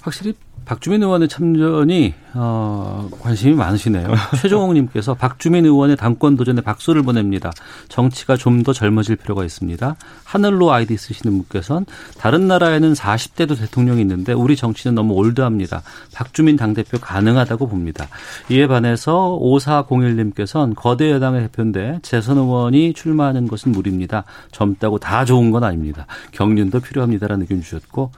[0.00, 0.34] 확실히
[0.64, 4.06] 박주민 의원의 참전이 어, 관심이 많으시네요.
[4.40, 7.50] 최종욱님께서 박주민 의원의 당권 도전에 박수를 보냅니다.
[7.88, 9.96] 정치가 좀 더 젊어질 필요가 있습니다.
[10.22, 11.86] 하늘로 아이디 쓰시는 분께서는
[12.18, 15.82] 다른 나라에는 40대도 대통령이 있는데 우리 정치는 너무 올드합니다.
[16.14, 18.06] 박주민 당대표 가능하다고 봅니다.
[18.50, 24.24] 이에 반해서 5401님께서는 거대 여당의 대표인데 재선 의원이 출마하는 것은 무리입니다.
[24.52, 26.06] 젊다고 다 좋은 건 아닙니다.
[26.32, 28.12] 경륜도 필요합니다라는 의견 주셨고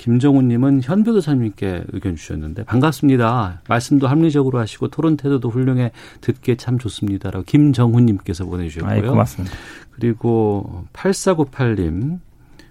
[0.00, 3.60] 김정훈님은 현 변호사님께 의견 주셨는데 반갑습니다.
[3.68, 8.90] 말씀도 합리적으로 하시고 토론 태도도 훌륭해 듣기에 참 좋습니다라고 김정훈님께서 보내주셨고요.
[8.90, 9.54] 아이, 고맙습니다.
[9.90, 12.18] 그리고 8498님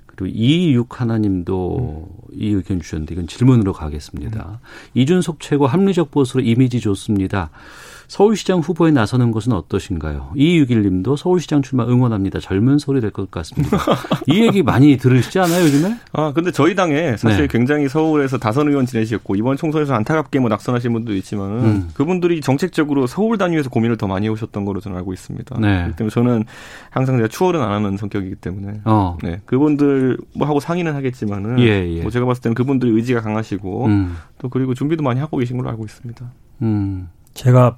[0.08, 4.60] 그리고 226 하나님도 이 의견 주셨는데 이건 질문으로 가겠습니다.
[4.96, 7.52] 이준석 최고 합리적 보수로 이미지 좋습니다.
[8.10, 10.32] 서울시장 후보에 나서는 것은 어떠신가요?
[10.36, 12.40] 2261님도 서울시장 출마 응원합니다.
[12.40, 13.78] 젊은 소리 될 것 같습니다.
[14.28, 15.96] 이 얘기 많이 들으시지 않아요, 요즘에?
[16.14, 17.48] 아, 근데 저희 당에 사실 네.
[17.48, 21.90] 굉장히 서울에서 다선 의원 지내셨고 이번 총선에서 안타깝게 뭐 낙선하신 분도 있지만은 음.
[21.94, 25.60] 그분들이 정책적으로 서울 단위에서 고민을 더 많이 해오셨던 거로 저는 알고 있습니다.
[25.60, 25.78] 네.
[25.78, 26.44] 그렇기 때문에 저는
[26.90, 29.18] 항상 제가 추월은 안 하는 성격이기 때문에 어.
[29.22, 32.02] 네 그분들 뭐 하고 상의는 하겠지만은 예, 예.
[32.02, 34.16] 뭐 제가 봤을 때는 그분들이 의지가 강하시고 음.
[34.40, 36.26] 또 그리고 준비도 많이 하고 계신 걸로 알고 있습니다.
[36.64, 37.08] 음.
[37.34, 37.78] 제가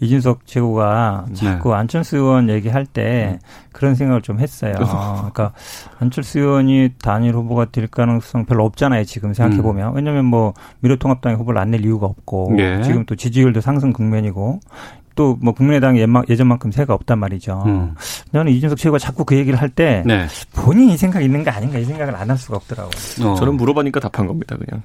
[0.00, 1.34] 이준석 최고가 네.
[1.34, 3.38] 자꾸 안철수 의원 얘기할 때
[3.72, 4.74] 그런 생각을 좀 했어요.
[4.76, 5.52] 그러니까
[5.98, 9.04] 안철수 의원이 단일 후보가 될 가능성 별로 없잖아요.
[9.04, 12.82] 지금 생각해 보면 왜냐하면 뭐 미래통합당이 후보를 안 낼 이유가 없고 예.
[12.82, 14.60] 지금 또 지지율도 상승 국면이고
[15.14, 17.62] 또뭐 국민의당이 예만- 예전만큼 새가 없단 말이죠.
[17.66, 17.94] 음.
[18.32, 20.26] 저는 이준석 최고가 자꾸 그 얘기를 할때 네.
[20.54, 23.28] 본인이 생각 있는 거 아닌가 이 생각을 안 할 수가 없더라고요.
[23.30, 23.34] 어.
[23.34, 24.82] 저는 물어보니까 답한 겁니다, 그냥.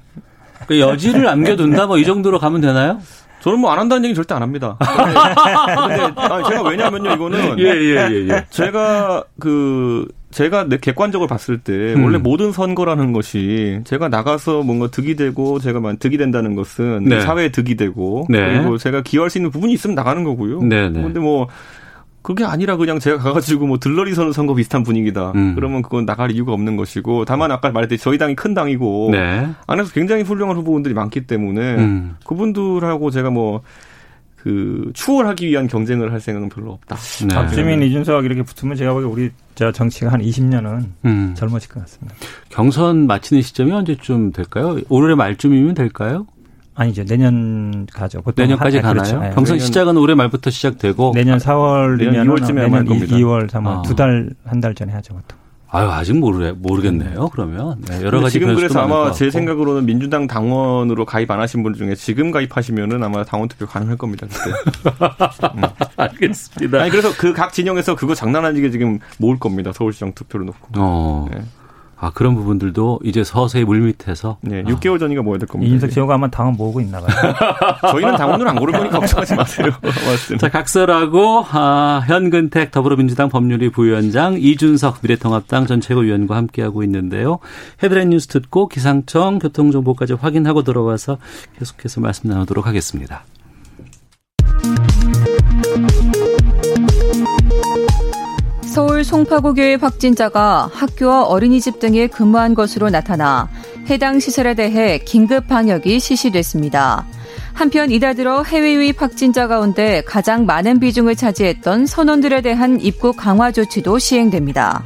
[0.66, 2.98] 그 여지를 남겨둔다 뭐 이 정도로 가면 되나요?
[3.40, 4.76] 저는 뭐 안 한다는 얘기 절대 안 합니다.
[4.82, 8.46] 근데, 제가 왜냐면요, 이거는 예, 예, 예, 예.
[8.50, 12.04] 제가 그 제가 내 객관적으로 봤을 때 음.
[12.04, 17.20] 원래 모든 선거라는 것이 제가 나가서 뭔가 득이 되고 제가 만 득이 된다는 것은 네.
[17.20, 18.58] 사회에 득이 되고 네.
[18.58, 20.62] 그리고 제가 기여할 수 있는 부분이 있으면 나가는 거고요.
[20.62, 21.02] 네, 네.
[21.02, 21.48] 근데 뭐
[22.22, 25.32] 그게 아니라 그냥 제가 가가지고 뭐 들러리 서는 선거 비슷한 분위기다.
[25.34, 25.54] 음.
[25.54, 29.48] 그러면 그건 나갈 이유가 없는 것이고 다만 아까 말했듯이 저희 당이 큰 당이고 네.
[29.66, 32.16] 안에서 굉장히 훌륭한 후보분들이 많기 때문에 음.
[32.24, 33.62] 그분들하고 제가 뭐
[34.42, 36.96] 그 추월하기 위한 경쟁을 할 생각은 별로 없다.
[36.96, 37.34] 네.
[37.34, 41.34] 박주민, 이준석 이렇게 붙으면 제가 보기에 우리 저 정치가 한 20년은 음.
[41.36, 42.14] 젊어질 것 같습니다.
[42.48, 44.78] 경선 마치는 시점이 언제쯤 될까요?
[44.88, 46.26] 올해 말쯤이면 될까요?
[46.80, 47.04] 아니죠.
[47.04, 48.22] 내년 가죠.
[48.36, 49.02] 내년까지 한- 가나요?
[49.02, 49.20] 그렇죠.
[49.20, 49.30] 네.
[49.34, 53.16] 경선 내년- 시작은 올해 말부터 시작되고 내년 4월이면 내년 2월쯤에 아마 할 겁니다.
[53.16, 53.82] 2월, 3월 아.
[53.82, 55.14] 두달 한 달 전에 하죠.
[55.14, 55.36] 보통.
[55.70, 57.28] 아유 아직 모르 모르겠네요.
[57.30, 59.30] 그러면 네, 여러 가지 지금 그래서 아마 제.
[59.30, 64.26] 생각으로는 민주당 당원으로 가입 안 하신 분 중에 지금 가입하시면은 아마 당원 투표 가능할 겁니다.
[64.28, 64.50] 그때.
[65.54, 65.62] 음.
[65.96, 66.80] 알겠습니다.
[66.80, 69.72] 아니 그래서 그 각 진영에서 그거 장난 아니게 지금 모을 겁니다.
[69.74, 70.68] 서울시장 투표를 놓고.
[70.76, 71.28] 어.
[71.32, 71.40] 네.
[72.00, 75.68] 아 그런 부분들도 이제 서서히 물밑에서 네, 6개월 전이가 모여야 될 겁니다.
[75.68, 75.90] 이준석.
[75.90, 77.34] 최고가 아마 당원 모으고 있나 봐요.
[77.90, 79.66] 저희는 당원을 안 고를 거니까 걱정하지 마세요.
[79.82, 80.38] 맞습니다.
[80.46, 87.40] 자 각설하고 아, 현근택 더불어민주당 법률위 부위원장 이준석 미래통합당 전 최고위원과 함께하고 있는데요.
[87.82, 91.18] 헤드라인 뉴스 듣고 기상청 교통정보까지 확인하고 들어와서
[91.58, 93.24] 계속해서 말씀 나누도록 하겠습니다.
[98.78, 103.48] 서울 송파구교의 확진자가 학교와 어린이집 등에 근무한 것으로 나타나
[103.90, 107.04] 해당 시설에 대해 긴급 방역이 실시됐습니다.
[107.54, 113.50] 한편 이달 들어 해외 유입 확진자 가운데 가장 많은 비중을 차지했던 선원들에 대한 입국 강화
[113.50, 114.84] 조치도 시행됩니다.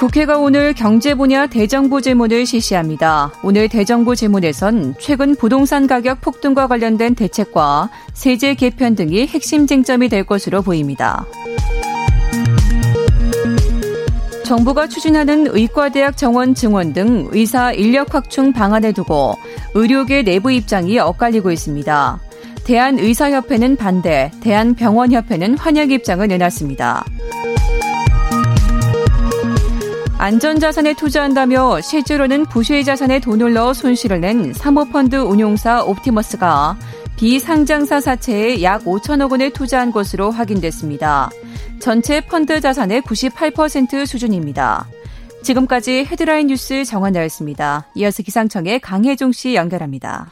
[0.00, 3.30] 국회가 오늘 경제 분야 대정부 질문을 실시합니다.
[3.42, 10.24] 오늘 대정부 질문에선 최근 부동산 가격 폭등과 관련된 대책과 세제 개편 등이 핵심 쟁점이 될
[10.24, 11.26] 것으로 보입니다.
[14.42, 19.34] 정부가 추진하는 의과대학 정원 증원 등 의사 인력 확충 방안을 두고
[19.74, 22.18] 의료계 내부 입장이 엇갈리고 있습니다.
[22.64, 27.04] 대한의사협회는 반대, 대한병원협회는 환영 입장을 내놨습니다.
[30.20, 36.76] 안전자산에 투자한다며 실제로는 부실 자산에 돈을 넣어 손실을 낸 사모펀드 운용사 옵티머스가
[37.16, 41.30] 비상장사 사채에 약 5천억 원을 투자한 것으로 확인됐습니다.
[41.78, 44.86] 전체 펀드 자산의 98% 수준입니다.
[45.42, 47.86] 지금까지 헤드라인 뉴스 정원나였습니다.
[47.94, 50.30] 이어서 기상청의 강혜종 씨 연결합니다.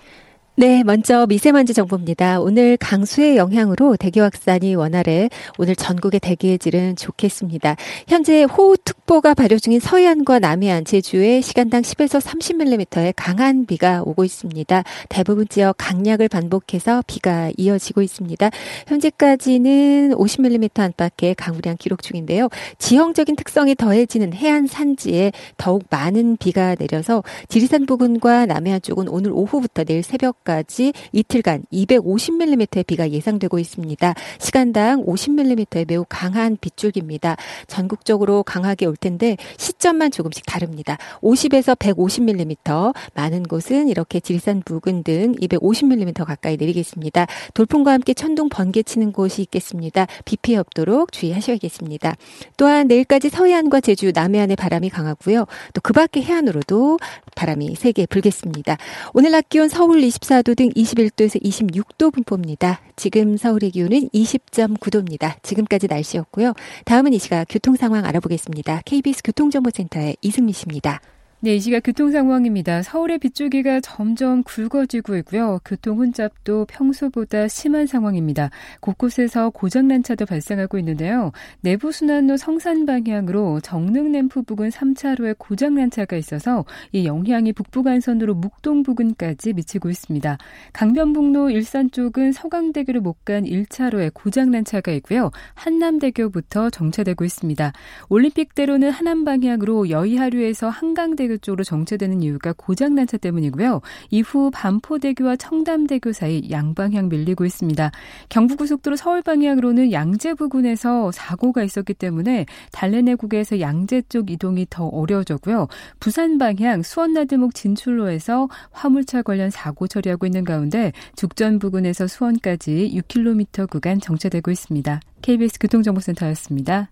[0.58, 2.40] 네, 먼저 미세먼지 정보입니다.
[2.40, 7.76] 오늘 강수의 영향으로 대기 확산이 원활해 오늘 전국의 대기의 질은 좋겠습니다.
[8.08, 14.82] 현재 호우특보가 발효 중인 서해안과 남해안, 제주에 시간당 10에서 30mm의 강한 비가 오고 있습니다.
[15.08, 18.50] 대부분 지역 강약을 반복해서 비가 이어지고 있습니다.
[18.88, 22.48] 현재까지는 50mm 안팎의 강우량 기록 중인데요.
[22.78, 29.84] 지형적인 특성이 더해지는 해안 산지에 더욱 많은 비가 내려서 지리산 부근과 남해안 쪽은 오늘 오후부터
[29.84, 34.14] 내일 새벽 내일까지 이틀간 250mm의 비가 예상되고 있습니다.
[34.38, 37.36] 시간당 50mm의 매우 강한 빗줄기입니다.
[37.66, 40.96] 전국적으로 강하게 올 텐데 시점만 조금씩 다릅니다.
[41.20, 47.26] 50에서 150mm, 많은 곳은 이렇게 지리산 부근 등 250mm 가까이 내리겠습니다.
[47.52, 50.06] 돌풍과 함께 천둥 번개 치는 곳이 있겠습니다.
[50.24, 52.16] 비 피해 없도록 주의하셔야겠습니다.
[52.56, 55.44] 또한 내일까지 서해안과 제주, 남해안의 바람이 강하고요.
[55.74, 56.98] 또 그 밖의 해안으로도
[57.34, 58.76] 바람이 세게 불겠습니다.
[59.14, 62.80] 오늘 낮 기온 서울 24 14도 등 21도에서 26도 분포입니다.
[62.96, 65.42] 지금 서울의 기온은 20.9도입니다.
[65.42, 66.54] 지금까지 날씨였고요.
[66.84, 68.82] 다음은 이 시각 교통 상황 알아보겠습니다.
[68.84, 71.00] KBS 교통정보센터의 이승미 씨입니다.
[71.40, 72.82] 네, 이 시각 교통 상황입니다.
[72.82, 75.60] 서울의 빗줄기가 점점 굵어지고 있고요.
[75.64, 78.50] 교통 혼잡도 평소보다 심한 상황입니다.
[78.80, 81.30] 곳곳에서 고장난 차도 발생하고 있는데요.
[81.60, 88.82] 내부 순환로 성산 방향으로 정릉 램프 부근 3차로에 고장난 차가 있어서 이 영향이 북부간선으로 묵동
[88.82, 90.38] 부근까지 미치고 있습니다.
[90.72, 95.30] 강변북로 일산 쪽은 서강대교를 못간 1차로에 고장난 차가 있고요.
[95.54, 97.72] 한남대교부터 정체되고 있습니다.
[98.08, 103.82] 올림픽대로는 하남 방향으로 여의하류에서 한강대 한강대교 쪽으로 정체되는 이유가 고장난 차 때문이고요.
[104.10, 107.92] 이후 반포대교와 청담대교 사이 양방향 밀리고 있습니다.
[108.30, 115.68] 경부고속도로 서울 방향으로는 양재 부근에서 사고가 있었기 때문에 달래내국에서 양재 쪽 이동이 더 어려워졌고요.
[116.00, 124.00] 부산 방향 수원나들목 진출로에서 화물차 관련 사고 처리하고 있는 가운데 죽전 부근에서 수원까지 6km 구간
[124.00, 125.00] 정체되고 있습니다.
[125.22, 126.90] KBS 교통정보센터였습니다.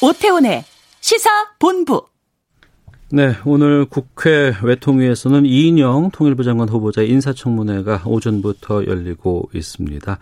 [0.00, 0.64] 오태훈의
[1.00, 2.06] 시사본부.
[3.10, 10.18] 네, 오늘 국회 외통위에서는 이인영 통일부 장관 후보자 인사청문회가 오전부터 열리고 있습니다.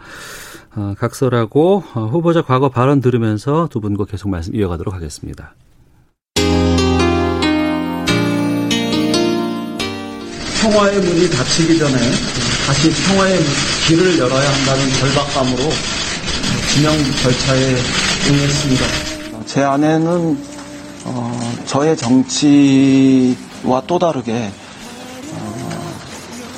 [0.70, 5.54] 아, 각설하고 아, 후보자 과거 발언 들으면서 두 분과 계속 말씀 이어가도록 하겠습니다.
[10.62, 11.96] 평화의 문이 닫히기 전에
[12.66, 13.38] 다시 평화의
[13.88, 15.62] 길을 열어야 한다는 절박감으로
[16.72, 17.74] 지명 절차에
[18.28, 19.15] 응했습니다.
[19.46, 20.38] 제 아내는
[21.04, 24.50] 어, 저의 정치와 또 다르게
[25.32, 25.94] 어,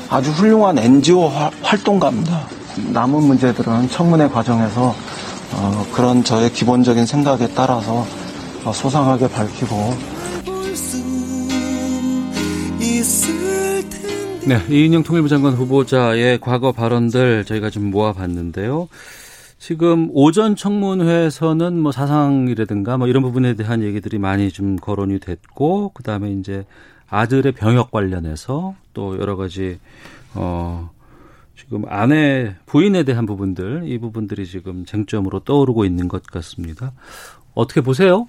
[0.08, 1.28] 아주 훌륭한 NGO
[1.62, 2.48] 활동가입니다.
[2.92, 4.94] 남은 문제들은 청문회 과정에서
[5.52, 8.06] 어, 그런 저의 기본적인 생각에 따라서
[8.64, 9.96] 어, 소상하게 밝히고
[14.46, 18.88] 네, 이인영 통일부 장관 후보자의 과거 발언들 저희가 좀 모아봤는데요.
[19.58, 26.30] 지금 오전 청문회에서는 뭐 사상이라든가 뭐 이런 부분에 대한 얘기들이 많이 좀 거론이 됐고 그다음에
[26.30, 26.64] 이제
[27.08, 29.80] 아들의 병역 관련해서 또 여러 가지
[30.34, 30.90] 어
[31.56, 36.92] 지금 아내 부인에 대한 부분들 이 부분들이 지금 쟁점으로 떠오르고 있는 것 같습니다.
[37.54, 38.28] 어떻게 보세요?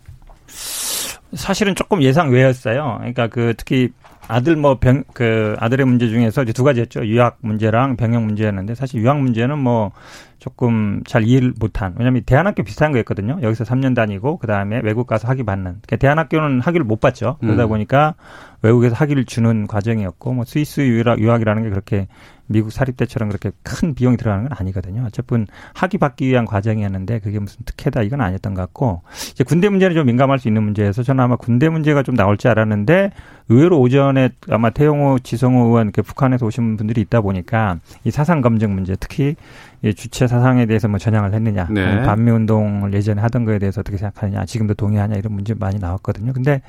[1.34, 2.96] 사실은 조금 예상 외였어요.
[2.98, 3.89] 그러니까 그 특히
[4.30, 7.06] 아들 뭐병그 아들의 문제 중에서 이제 두 가지였죠.
[7.08, 9.92] 유학 문제랑 병역 문제였는데 사실 유학 문제는 뭐
[10.38, 13.39] 조금 잘 이해를 못한 왜냐하면 대안학교 비슷한 거였거든요.
[13.42, 15.80] 여기서 3년 다니고 그 다음에 외국 가서 학위 받는.
[15.82, 17.38] 그러니까 대안학교는 학위를 못 받죠.
[17.42, 17.70] 그러다 음.
[17.70, 18.13] 보니까
[18.62, 22.08] 외국에서 학위를 주는 과정이었고 뭐 스위스 유학, 유학이라는 게 그렇게
[22.50, 25.04] 미국 사립대처럼 그렇게 큰 비용이 들어가는 건 아니거든요.
[25.06, 29.96] 어쨌든 학위 받기 위한 과정이었는데 그게 무슨 특혜다 이건 아니었던 것 같고 이제 군대 문제는
[29.96, 33.12] 좀 민감할 수 있는 문제여서 저는 아마 군대 문제가 좀 나올 줄 알았는데
[33.50, 38.74] 의외로 오전에 아마 태용호, 지성호 의원 그 북한에서 오신 분들이 있다 보니까 이 사상 검증
[38.74, 39.36] 문제 특히
[39.82, 42.04] 이 주체 사상에 대해서 뭐 전향을 했느냐, 네.
[42.04, 46.34] 반미 운동을 예전에 하던 거에 대해서 어떻게 생각하느냐, 지금도 동의하냐 이런 문제 많이 나왔거든요.
[46.34, 46.62] 근데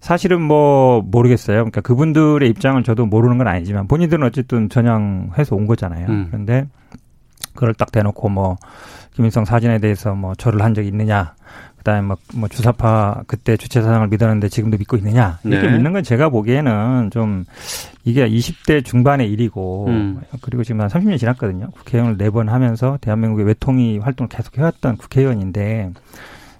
[0.00, 1.56] 사실은 뭐 모르겠어요.
[1.56, 5.05] 그러니까 그분들의 입장을 저도 모르는 건 아니지만 본인들은 어쨌든 전향
[5.38, 6.06] 해서 온 거잖아요.
[6.08, 6.26] 음.
[6.28, 6.66] 그런데
[7.54, 8.56] 그걸 딱 대놓고 뭐
[9.14, 11.34] 김일성 사진에 대해서 뭐 절을 한 적이 있느냐,
[11.78, 15.72] 그다음에 뭐, 뭐 주사파 그때 주체 사상을 믿었는데 지금도 믿고 있느냐 이렇게 네.
[15.72, 17.44] 믿는 건 제가 보기에는 좀
[18.04, 20.20] 이게 20대 중반의 일이고 음.
[20.42, 21.70] 그리고 지금 한 30년 지났거든요.
[21.70, 25.92] 국회의원을 네 번 하면서 대한민국의 외통위 활동을 계속 해왔던 국회의원인데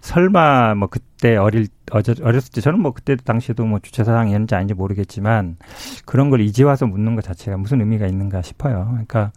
[0.07, 4.73] 설마 뭐 그때 어릴 어저, 어렸을 때 저는 뭐 그때 당시에도 뭐 주최 사상이었는지 아닌지
[4.73, 5.57] 모르겠지만
[6.05, 8.87] 그런 걸 이제 와서 묻는 것 자체가 무슨 의미가 있는가 싶어요.
[8.91, 9.33] 그러니까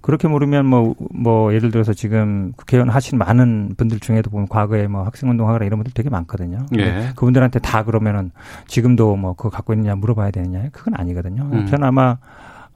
[0.00, 5.02] 그렇게 모르면 뭐, 뭐, 예를 들어서 지금 국회의원 하신 많은 분들 중에도 보면 과거에 뭐
[5.02, 6.58] 학생운동 하거나 이런 분들 되게 많거든요.
[6.76, 7.12] 예.
[7.16, 8.30] 그분들한테 다 그러면은
[8.66, 10.68] 지금도 뭐 그거 갖고 있느냐 물어봐야 되느냐.
[10.72, 11.48] 그건 아니거든요.
[11.50, 11.66] 음.
[11.66, 12.18] 저는 아마,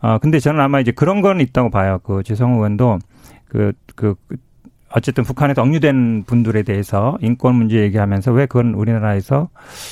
[0.00, 1.98] 어, 근데 저는 아마 이제 그런 건 있다고 봐요.
[2.02, 2.98] 그 지성 의원도
[3.44, 4.36] 그, 그, 그
[4.94, 9.48] 어쨌든 북한에서 억류된 분들에 대해서 인권 문제 얘기하면서 왜 그건 우리나라에서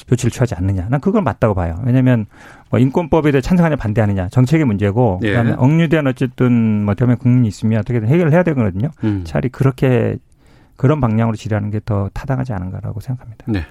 [0.09, 0.86] 조치를 취하지 않느냐.
[0.88, 1.78] 난 그건 맞다고 봐요.
[1.84, 2.26] 왜냐하면
[2.70, 5.28] 뭐 인권법에 대해 찬성하냐 반대하느냐 정책의 문제고 예.
[5.30, 8.88] 그다음에 억류된 어쨌든 뭐 대면 국민이 있으면 어떻게든 해결을 해야 되거든요.
[9.05, 9.22] 음.
[9.24, 10.16] 차라리 그렇게
[10.76, 13.44] 그런 방향으로 질의하는 게 더 타당하지 않은가라고 생각합니다.
[13.49, 13.64] 네.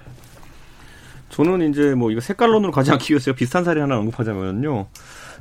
[1.30, 4.88] 저는 이제 뭐 이거 색깔론으로 가지 않기 위해서 비슷한 사례 하나 언급하자면요.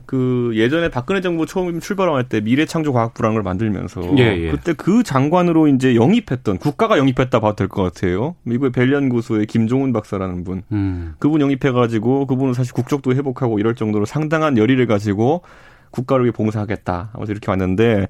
[0.06, 4.50] 그 예전에 박근혜 정부 처음 출발할 때 미래창조과학부라는 걸 만들면서 예, 예.
[4.50, 8.34] 그때 그 장관으로 이제 영입했던 국가가 영입했다 봐도 될 것 같아요.
[8.42, 10.62] 미국의 벨리안구소의 김종훈 박사라는 분.
[10.72, 11.14] 음.
[11.18, 15.42] 그분 영입해가지고 그분은 사실 국적도 회복하고 이럴 정도로 상당한 열의를 가지고
[15.90, 17.10] 국가를 위해 봉사하겠다.
[17.14, 18.08] 아무튼 이렇게 왔는데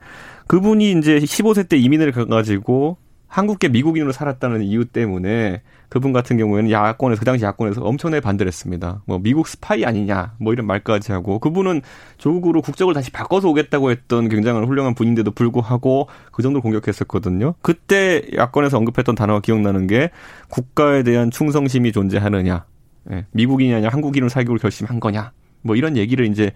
[0.49, 2.97] 그분이 이제 15세 때 이민을 가가지고
[3.35, 9.03] 한국계 미국인으로 살았다는 이유 때문에 그분 같은 경우에는 야권에서 그 당시 야권에서 엄청나게 반대를 했습니다.
[9.07, 11.83] 뭐 미국 스파이 아니냐 뭐 이런 말까지 하고 그분은
[12.17, 17.55] 조국으로 국적을 다시 바꿔서 오겠다고 했던 굉장히 훌륭한 분인데도 불구하고 그 정도로 공격했었거든요.
[17.61, 20.11] 그때 야권에서 언급했던 단어가 기억나는 게
[20.49, 22.67] 국가에 대한 충성심이 존재하느냐,
[23.11, 25.33] 예, 미국인이 아니라 한국인으로 살기로 결심한 거냐.
[25.65, 26.53] 뭐 이런 얘기를 이제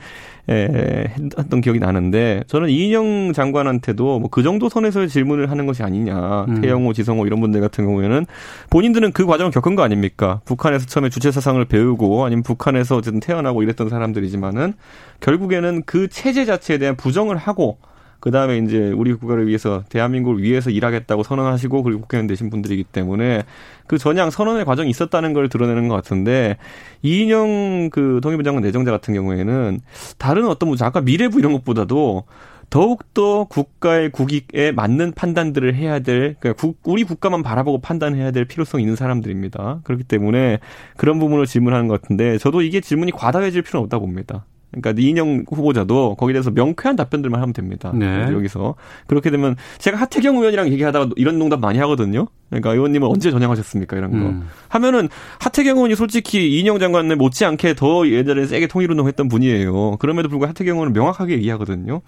[0.48, 6.44] 에, 했던 기억이 나는데 저는 이인영 장관한테도 뭐 그 정도 선에서의 질문을 하는 것이 아니냐
[6.48, 6.60] 음.
[6.60, 8.26] 태영호 지성호 이런 분들 같은 경우에는
[8.70, 13.62] 본인들은 그 과정을 겪은 거 아닙니까 북한에서 처음에 주체 사상을 배우고 아니면 북한에서 어쨌든 태어나고
[13.62, 14.74] 이랬던 사람들이지만은
[15.20, 17.78] 결국에는 그 체제 자체에 대한 부정을 하고
[18.20, 23.44] 그 다음에 이제 우리 국가를 위해서 대한민국을 위해서 일하겠다고 선언하시고 그리고 국회의원 되신 분들이기 때문에
[23.86, 26.56] 그 전향 선언의 과정이 있었다는 걸 드러내는 것 같은데
[27.02, 29.80] 이인영 그 통일부 장관 내정자 같은 경우에는
[30.18, 32.24] 다른 어떤 문제 아까 미래부 이런 것보다도
[32.70, 38.82] 더욱더 국가의 국익에 맞는 판단들을 해야 될, 그러니까 국, 우리 국가만 바라보고 판단해야 될 필요성이
[38.82, 39.80] 있는 사람들입니다.
[39.84, 40.58] 그렇기 때문에
[40.96, 44.44] 그런 부분을 질문하는 것 같은데 저도 이게 질문이 과다해질 필요는 없다고 봅니다.
[44.70, 47.90] 그러니까 이인영 후보자도 거기에 대해서 명쾌한 답변들만 하면 됩니다.
[47.94, 48.28] 네.
[48.32, 48.74] 여기서
[49.06, 52.28] 그렇게 되면 제가 하태경 의원이랑 얘기하다가 이런 농담 많이 하거든요.
[52.50, 54.48] 그러니까 의원님은 언제 전향하셨습니까 이런 거 음.
[54.68, 55.08] 하면은
[55.38, 59.96] 하태경 의원이 솔직히 이인영 장관을 못지않게 더 예전에 세게 통일운동했던 분이에요.
[59.96, 62.02] 그럼에도 불구하고 하태경 의원은 명확하게 얘기하거든요.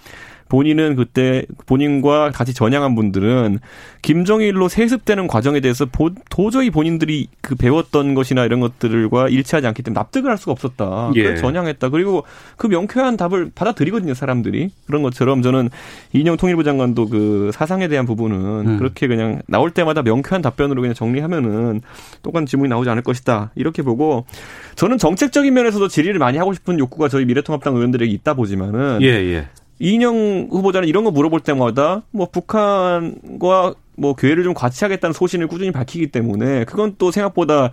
[0.50, 3.60] 본인은 그때 본인과 같이 전향한 분들은
[4.02, 9.98] 김정일로 세습되는 과정에 대해서 보- 도저히 본인들이 그 배웠던 것이나 이런 것들과 일치하지 않기 때문에
[9.98, 11.12] 납득을 할 수가 없었다.
[11.14, 11.22] 예.
[11.22, 11.88] 그래서 전향했다.
[11.90, 12.24] 그리고
[12.56, 14.70] 그 명쾌한 답을 받아들이거든요, 사람들이.
[14.86, 15.70] 그런 것처럼 저는
[16.12, 18.36] 이인영 통일부 장관도 그 사상에 대한 부분은
[18.66, 18.78] 음.
[18.78, 21.80] 그렇게 그냥 나올 때마다 명쾌한 답변으로 그냥 정리하면은
[22.22, 23.52] 똑같은 질문이 나오지 않을 것이다.
[23.54, 24.26] 이렇게 보고
[24.74, 29.46] 저는 정책적인 면에서도 질의를 많이 하고 싶은 욕구가 저희 미래통합당 의원들에게 있다 보지만은 예, 예.
[29.80, 36.08] 이인영 후보자는 이런 거 물어볼 때마다 뭐 북한과 뭐 교회를 좀 과치하겠다는 소신을 꾸준히 밝히기
[36.08, 37.70] 때문에 그건 또 생각보다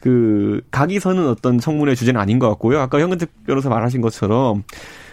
[0.00, 2.80] 그 각이 서는 어떤 청문회 주제는 아닌 것 같고요.
[2.80, 4.64] 아까 현근택 변호사 말하신 것처럼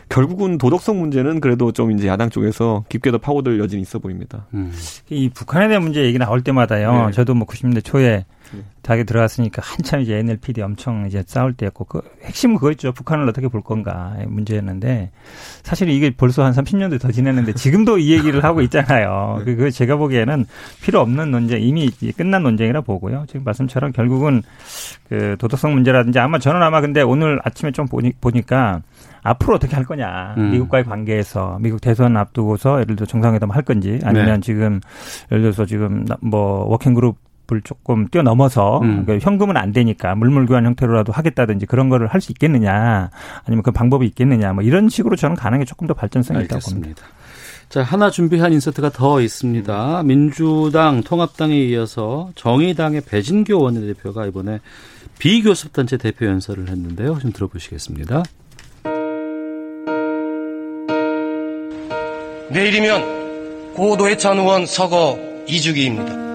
[0.09, 4.45] 결국은 도덕성 문제는 그래도 좀 이제 야당 쪽에서 깊게 더 파고들 여진이 있어 보입니다.
[4.53, 4.73] 음.
[5.09, 7.07] 이 북한에 대한 문제 얘기 나올 때마다요.
[7.07, 7.11] 네.
[7.11, 8.25] 저도 뭐 90년대 초에
[8.81, 12.93] 대학에 들어갔으니까 한참 이제 NLPD 엄청 이제 싸울 때였고 그 핵심은 그거였죠.
[12.93, 15.11] 북한을 어떻게 볼 건가의 문제였는데
[15.63, 19.41] 사실 이게 벌써 한 30년도 더 지났는데 지금도 이 얘기를 하고 있잖아요.
[19.43, 20.45] 그- 그 제가 보기에는
[20.81, 23.25] 필요 없는 논쟁 이미 끝난 논쟁이라 보고요.
[23.27, 24.41] 지금 말씀처럼 결국은
[25.09, 28.81] 그 도덕성 문제라든지 아마 저는 아마 근데 오늘 아침에 좀 보니, 보니까
[29.23, 30.35] 앞으로 어떻게 할 거냐.
[30.37, 30.51] 음.
[30.51, 34.39] 미국과의 관계에서 미국 대선 앞두고서 예를 들어 정상회담 할 건지 아니면 네.
[34.39, 34.79] 지금
[35.31, 37.17] 예를 들어서 지금 나- 뭐 워킹 그룹
[37.49, 39.05] 을 조금 뛰어넘어서 음.
[39.05, 43.09] 그 현금은 안 되니까 물물 교환 형태로라도 하겠다든지 그런 거를 할 수 있겠느냐
[43.45, 46.87] 아니면 그 방법이 있겠느냐 뭐 이런 식으로 저는 가능에 조금 더 발전성이 있다고 봅니다.
[46.89, 47.17] 알겠습니다.
[47.69, 50.03] 자, 하나 준비한 인서트가 더 있습니다.
[50.03, 54.59] 민주당, 통합당에 이어서 정의당의 배진교 원내대표가 이번에
[55.19, 57.19] 비교섭단체 대표 연설을 했는데요.
[57.19, 58.23] 좀 들어보시겠습니다.
[62.49, 66.26] 내일이면 고 노회찬 의원 서거 2주기입니다.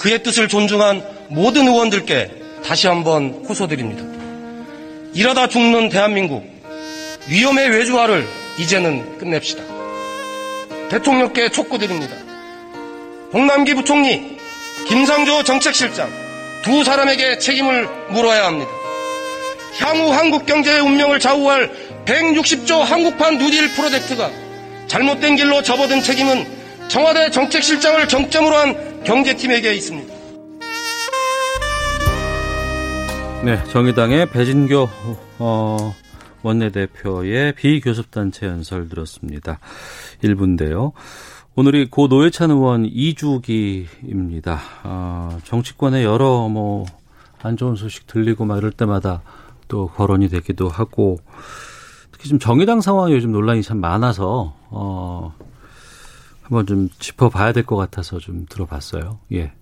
[0.00, 2.30] 그의 뜻을 존중한 모든 의원들께
[2.64, 4.02] 다시 한번 호소드립니다.
[5.12, 6.42] 이러다 죽는 대한민국
[7.28, 8.26] 위험의 외주화를
[8.58, 9.62] 이제는 끝냅시다.
[10.88, 12.16] 대통령께 촉구드립니다.
[13.32, 14.38] 홍남기 부총리,
[14.88, 16.10] 김상조 정책실장
[16.62, 18.70] 두 사람에게 책임을 물어야 합니다.
[19.80, 21.70] 향후 한국 경제의 운명을 좌우할
[22.06, 24.30] 160조 한국판 누딜 프로젝트가
[24.88, 26.46] 잘못된 길로 접어든 책임은
[26.88, 30.14] 청와대 정책실장을 정점으로 한 경제팀에게 있습니다.
[33.44, 34.88] 네, 정의당의 배진교
[35.38, 35.94] 어,
[36.42, 39.58] 원내대표의 비교섭단체 연설 들었습니다.
[40.22, 40.92] 1부인데요.
[41.56, 44.58] 오늘이 고 노회찬 의원 2주기입니다.
[44.82, 46.86] 아, 정치권에 여러 뭐
[47.42, 49.22] 안 좋은 소식 들리고 막 이럴 때마다
[49.68, 51.18] 또 거론이 되기도 하고
[52.12, 55.34] 특히 지금 정의당 상황이 요즘 논란이 참 많아서 어
[56.50, 59.20] 한번 좀 짚어봐야 될 것 같아서 좀 들어봤어요.
[59.32, 59.52] 예.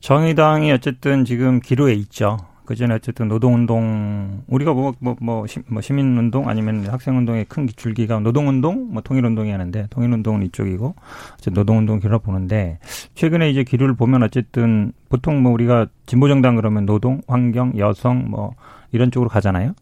[0.00, 2.38] 정의당이 어쨌든 지금 기로에 있죠.
[2.64, 5.46] 그 전에 어쨌든 노동운동 우리가 뭐뭐뭐뭐
[5.80, 10.94] 시민운동 아니면 학생운동의 큰 줄기가 노동운동 뭐 통일운동이 하는데 통일운동은 이쪽이고
[11.34, 12.78] 어쨌든 노동운동 기로 보는데
[13.14, 18.54] 최근에 이제 기류를 보면 어쨌든 보통 뭐 우리가 진보정당 그러면 노동 환경 여성 뭐
[18.92, 19.74] 이런 쪽으로 가잖아요.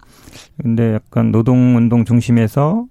[0.62, 2.86] 근데 약간 노동운동 중심에서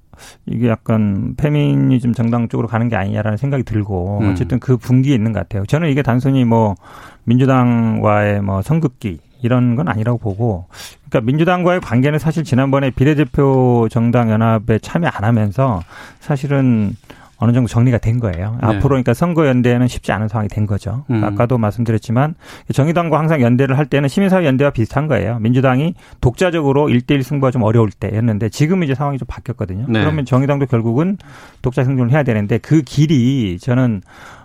[0.45, 4.31] 이게 약간 페미니즘 정당 쪽으로 가는 게 아니냐라는 생각이 들고 음.
[4.31, 5.65] 어쨌든 그 분기에 있는 것 같아요.
[5.65, 6.75] 저는 이게 단순히 뭐
[7.23, 10.65] 민주당과의 뭐 선긋기 이런 건 아니라고 보고
[11.09, 15.81] 그러니까 민주당과의 관계는 사실 지난번에 비례대표 정당 연합에 참여 안 하면서
[16.19, 16.95] 사실은
[17.37, 18.57] 어느 정도 정리가 된 거예요.
[18.61, 18.67] 네.
[18.67, 21.05] 앞으로 그러니까 선거 연대는 쉽지 않은 상황이 된 거죠.
[21.09, 21.23] 음.
[21.23, 22.35] 아까도 말씀드렸지만
[22.73, 25.39] 정의당과 항상 연대를 할 때는 시민사회 연대와 비슷한 거예요.
[25.39, 29.85] 민주당이 독자적으로 일대일 승부가 좀 어려울 때였는데 지금 이제 상황이 좀 바뀌었거든요.
[29.89, 30.01] 네.
[30.01, 31.17] 그러면 정의당도 결국은
[31.61, 34.01] 독자 생존을 해야 되는데 그 길이 저는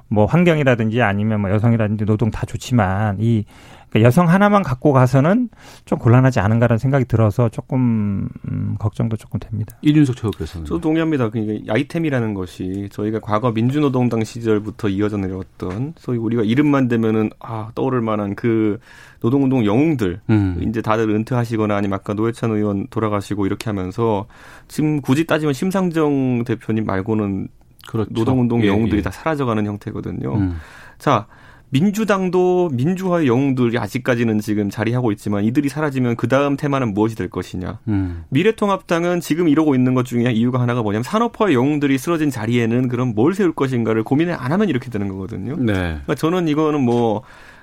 [0.08, 3.44] 뭐 환경이라든지 아니면 뭐 여성이라든지 노동 다 좋지만 이
[3.90, 5.48] 그러니까 여성 하나만 갖고 가서는
[5.84, 9.76] 좀 곤란하지 않은가라는 생각이 들어서 조금 음, 걱정도 조금 됩니다.
[9.82, 11.28] 이준석 최고께서는 저도 동의합니다.
[11.30, 18.00] 그러니까 아이템이라는 것이 저희가 과거 민주노동당 시절부터 이어져 내려왔던 소위 우리가 이름만 되면은 아 떠오를
[18.00, 18.78] 만한 그
[19.20, 20.60] 노동운동 영웅들 음.
[20.66, 24.26] 이제 다들 은퇴하시거나 아니면 아까 노회찬 의원 돌아가시고 이렇게 하면서
[24.68, 27.48] 지금 굳이 따지면 심상정 대표님 말고는
[27.88, 28.10] 그렇죠.
[28.12, 29.02] 노동운동 예, 영웅들이 예.
[29.02, 30.34] 다 사라져가는 형태거든요.
[30.34, 30.56] 음.
[30.98, 31.26] 자
[31.70, 37.78] 민주당도 민주화의 영웅들이 아직까지는 지금 자리하고 있지만 이들이 사라지면 그 다음 테마는 무엇이 될 것이냐.
[37.88, 38.24] 음.
[38.28, 43.34] 미래통합당은 지금 이러고 있는 것 중에 이유가 하나가 뭐냐면 산업화의 영웅들이 쓰러진 자리에는 그럼 뭘
[43.34, 45.56] 세울 것인가를 고민을 안 하면 이렇게 되는 거거든요.
[45.56, 45.72] 네.
[45.72, 47.22] 그러니까 저는 이거는 뭐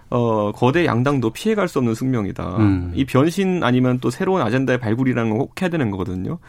[0.10, 2.58] 어, 거대 양당도 피해갈 수 없는 숙명이다.
[2.58, 2.92] 음.
[2.96, 6.40] 이 변신 아니면 또 새로운 아젠다의 발굴이라는 걸꼭 해야 되는 거거든요.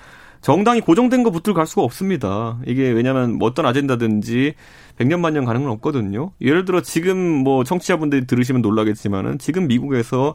[0.40, 2.58] 정당이 고정된 거 붙들고 갈 수가 없습니다.
[2.66, 4.54] 이게 왜냐하면 뭐 어떤 아젠다든지
[4.98, 6.32] 100년 만년 가는 건 없거든요.
[6.40, 10.34] 예를 들어 지금 뭐 청취자분들이 들으시면 놀라겠지만은 지금 미국에서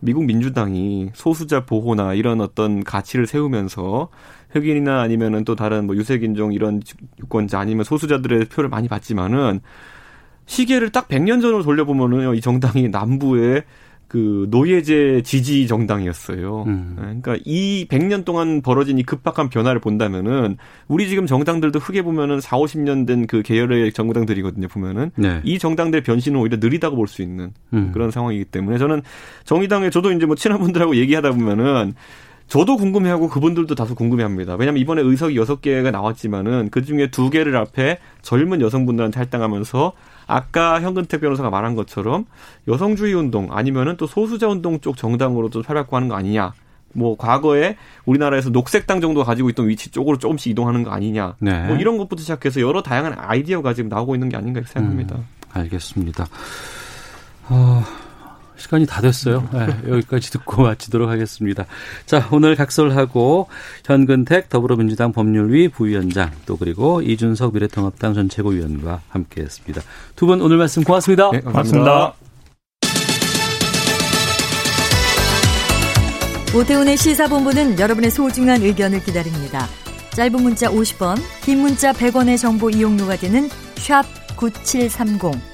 [0.00, 4.08] 미국 민주당이 소수자 보호나 이런 어떤 가치를 세우면서
[4.50, 6.82] 흑인이나 아니면은 또 다른 뭐 유색인종 이런
[7.20, 9.60] 유권자 아니면 소수자들의 표를 많이 받지만은
[10.46, 13.64] 시계를 딱 100년 전으로 돌려보면은 이 정당이 남부에
[14.14, 16.62] 그 노예제 지지 정당이었어요.
[16.68, 16.94] 음.
[16.96, 20.56] 네, 그러니까 이 100년 동안 벌어진 이 급박한 변화를 본다면은
[20.86, 24.68] 우리 지금 정당들도 흙게 보면은 4, 50년 된 그 계열의 정당들이거든요.
[24.68, 25.40] 보면은 네.
[25.42, 27.90] 이 정당들 변신은 오히려 느리다고 볼 수 있는 음.
[27.92, 29.02] 그런 상황이기 때문에 저는
[29.44, 31.94] 정의당에 저도 이제 뭐 친한 분들하고 얘기하다 보면은
[32.46, 34.54] 저도 궁금해하고 그분들도 다소 궁금해합니다.
[34.54, 39.92] 왜냐하면 이번에 의석이 여섯 개가 나왔지만은 그 중에 두 개를 앞에 젊은 여성분들한테 할당하면서
[40.26, 42.26] 아까 현근택 변호사가 말한 것처럼
[42.68, 46.52] 여성주의 운동 아니면은 또 소수자 운동 쪽 정당으로 도 활약하는 거 아니냐.
[46.94, 51.34] 뭐 과거에 우리나라에서 녹색당 정도 가지고 있던 위치 쪽으로 조금씩 이동하는 거 아니냐.
[51.40, 51.66] 네.
[51.66, 55.16] 뭐 이런 것부터 시작해서 여러 다양한 아이디어가 지금 나오고 있는 게 아닌가 생각합니다.
[55.16, 56.26] 음, 알겠습니다.
[57.48, 57.84] 어,
[58.56, 59.48] 시간이 다 됐어요.
[59.52, 61.66] 네, 여기까지 듣고 마치도록 하겠습니다.
[62.06, 63.48] 자, 오늘 각설하고
[63.84, 69.82] 현근택 더불어민주당 법률위 부위원장 또 그리고 이준석 미래통합당 전 최고위원과 함께했습니다.
[70.16, 71.30] 두 분 오늘 말씀 고맙습니다.
[71.32, 72.14] 네, 고맙습니다.
[76.56, 79.66] 오태훈의 시사본부는 여러분의 소중한 의견을 기다립니다.
[80.10, 84.04] 짧은 문자 50원, 긴 문자 100원의 정보 이용료가 되는 샵
[84.36, 85.53] 9730.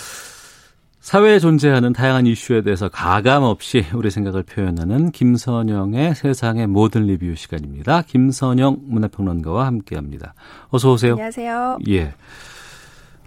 [1.01, 8.03] 사회에 존재하는 다양한 이슈에 대해서 가감 없이 우리 생각을 표현하는 김선영의 세상의 모든 리뷰 시간입니다.
[8.03, 10.35] 김선영 문화평론가와 함께합니다.
[10.69, 11.13] 어서 오세요.
[11.13, 11.79] 안녕하세요.
[11.89, 12.13] 예.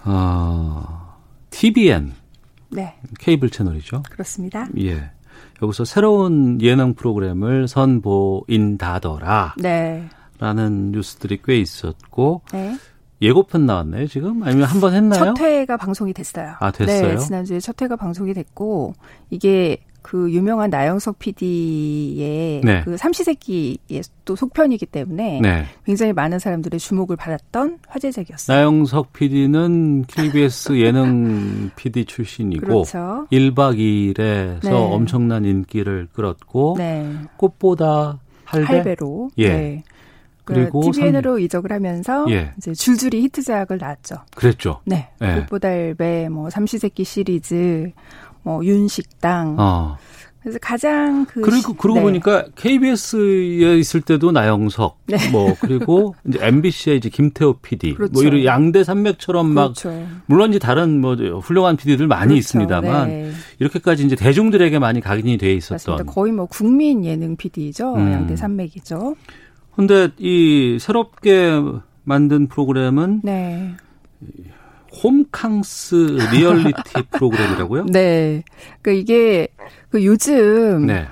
[0.04, 1.18] 어,
[1.50, 2.12] TBN.
[2.70, 2.94] 네.
[3.18, 4.04] 케이블 채널이죠.
[4.08, 4.68] 그렇습니다.
[4.78, 5.10] 예.
[5.60, 9.56] 여기서 새로운 예능 프로그램을 선보인다더라.
[9.58, 10.08] 네.
[10.38, 12.42] 라는 뉴스들이 꽤 있었고.
[12.52, 12.76] 네.
[13.22, 14.42] 예고편 나왔나요, 지금?
[14.42, 15.34] 아니면 한 번 했나요?
[15.34, 16.54] 첫 회가 방송이 됐어요.
[16.60, 17.08] 아, 됐어요?
[17.08, 18.94] 네, 지난주에 첫 회가 방송이 됐고,
[19.30, 22.82] 이게 그 유명한 나영석 PD의 네.
[22.84, 25.64] 그 삼시세끼의 또 속편이기 때문에 네.
[25.86, 28.54] 굉장히 많은 사람들의 주목을 받았던 화제작이었어요.
[28.54, 33.26] 나영석 PD는 KBS 예능 PD 출신이고 그렇죠.
[33.32, 34.70] 1박 2일에서 네.
[34.70, 37.10] 엄청난 인기를 끌었고 네.
[37.38, 38.66] 꽃보다 할배?
[38.66, 39.30] 할배로.
[39.38, 39.82] 예.
[40.48, 40.54] 네.
[40.54, 42.52] 그리고 그 TVN으로 이적을 하면서 예.
[42.58, 44.16] 이제 줄줄이 히트작을 낳았죠.
[44.34, 44.80] 그랬죠.
[44.84, 45.08] 네.
[45.22, 45.34] 예.
[45.40, 47.90] 꽃보다 할배, 뭐 삼시세끼 시리즈,
[48.42, 49.56] 뭐 윤식당.
[49.58, 49.96] 어.
[50.42, 52.02] 그래서 가장 그 그리고 시- 그러고 네.
[52.02, 55.16] 보니까 KBS에 있을 때도 나영석, 네.
[55.30, 58.12] 뭐 그리고 이제 MBC에 이제 김태호 PD, 그렇죠.
[58.12, 60.06] 뭐 이런 양대 산맥처럼 막 그렇죠.
[60.26, 62.38] 물론 이제 다른 뭐 훌륭한 PD들 많이 그렇죠.
[62.40, 63.32] 있습니다만 네.
[63.58, 65.76] 이렇게까지 이제 대중들에게 많이 각인이 돼 있었던.
[65.94, 66.12] 맞습니다.
[66.12, 67.94] 거의 뭐 국민 예능 PD죠.
[67.94, 68.12] 음.
[68.12, 69.14] 양대 산맥이죠.
[69.76, 71.60] 근데 이 새롭게
[72.04, 73.74] 만든 프로그램은 네.
[75.02, 77.86] 홈캉스 리얼리티 프로그램이라고요?
[77.92, 78.44] 네.
[78.82, 79.48] 그 이게
[79.90, 81.06] 그 요즘 네.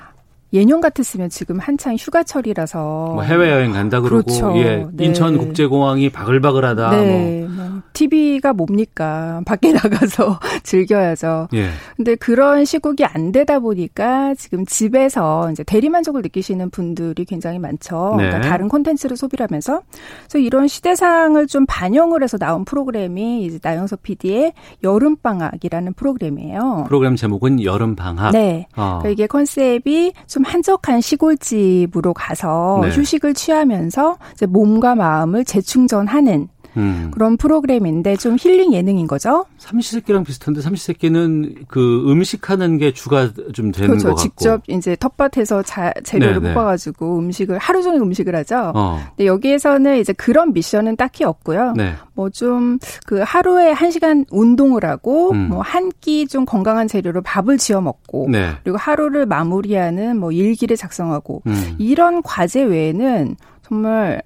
[0.52, 4.52] 예년 같았으면 지금 한창 휴가철이라서 뭐 해외여행 간다 그러고 그렇죠.
[4.56, 5.04] 예, 네.
[5.06, 7.46] 인천 국제공항이 바글바글하다 네.
[7.48, 9.40] 뭐 TV가 뭡니까?
[9.46, 11.48] 밖에 나가서 즐겨야죠.
[11.50, 11.68] 뭐 예.
[11.96, 18.14] 근데 그런 시국이 안 되다 보니까 지금 집에서 이제 대리만족을 느끼시는 분들이 굉장히 많죠.
[18.18, 18.26] 네.
[18.26, 19.82] 그러니까 다른 콘텐츠를 소비를 하면서.
[20.24, 26.84] 그래서 이런 시대상을 좀 반영을 해서 나온 프로그램이 이제 나영석 PD의 여름 방학이라는 프로그램이에요.
[26.88, 28.32] 프로그램 제목은 여름 방학.
[28.32, 28.66] 네.
[28.76, 28.98] 어.
[29.00, 32.90] 그러니까 이게 컨셉이 좀 한적한 시골집으로 가서 네.
[32.90, 37.10] 휴식을 취하면서 이제 몸과 마음을 재충전하는 음.
[37.12, 39.44] 그런 프로그램인데 좀 힐링 예능인 거죠.
[39.58, 44.08] 삼시세끼랑 비슷한데 삼시세끼는 그 음식하는 게 주가 좀 되는 그렇죠.
[44.08, 44.22] 것 같고.
[44.22, 46.54] 직접 이제 텃밭에서 자, 재료를 네, 네.
[46.54, 48.72] 뽑아가지고 음식을 하루 종일 음식을 하죠.
[48.74, 49.00] 어.
[49.16, 51.74] 근데 여기에서는 이제 그런 미션은 딱히 없고요.
[51.76, 51.94] 네.
[52.14, 55.48] 뭐좀 그 하루에 한 시간 운동을 하고 음.
[55.48, 58.52] 뭐한 끼 좀 건강한 재료로 밥을 지어 먹고 네.
[58.62, 61.74] 그리고 하루를 마무리하는 뭐 일기를 작성하고 음.
[61.78, 64.22] 이런 과제 외에는 정말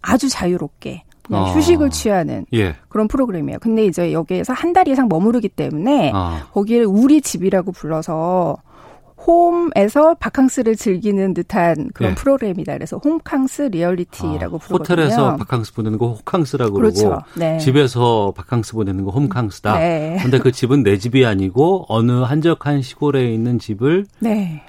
[0.00, 1.46] 아주 자유롭게 그냥 어.
[1.52, 2.74] 휴식을 취하는 예.
[2.88, 3.58] 그런 프로그램이에요.
[3.60, 6.46] 근데 이제 여기에서 한 달 이상 머무르기 때문에 아.
[6.52, 8.56] 거기를 우리 집이라고 불러서
[9.26, 12.14] 홈에서 바캉스를 즐기는 듯한 그런 예.
[12.14, 12.72] 프로그램이다.
[12.74, 14.78] 그래서 홈캉스 리얼리티라고 부르거든요.
[14.78, 17.08] 호텔에서 바캉스 보내는 거 호캉스라고 그렇죠.
[17.08, 17.58] 그러고 네.
[17.58, 19.78] 집에서 바캉스 보내는 거 홈캉스다.
[19.78, 20.18] 네.
[20.22, 24.62] 근데 그 집은 내 집이 아니고 어느 한적한 시골에 있는 집을 네.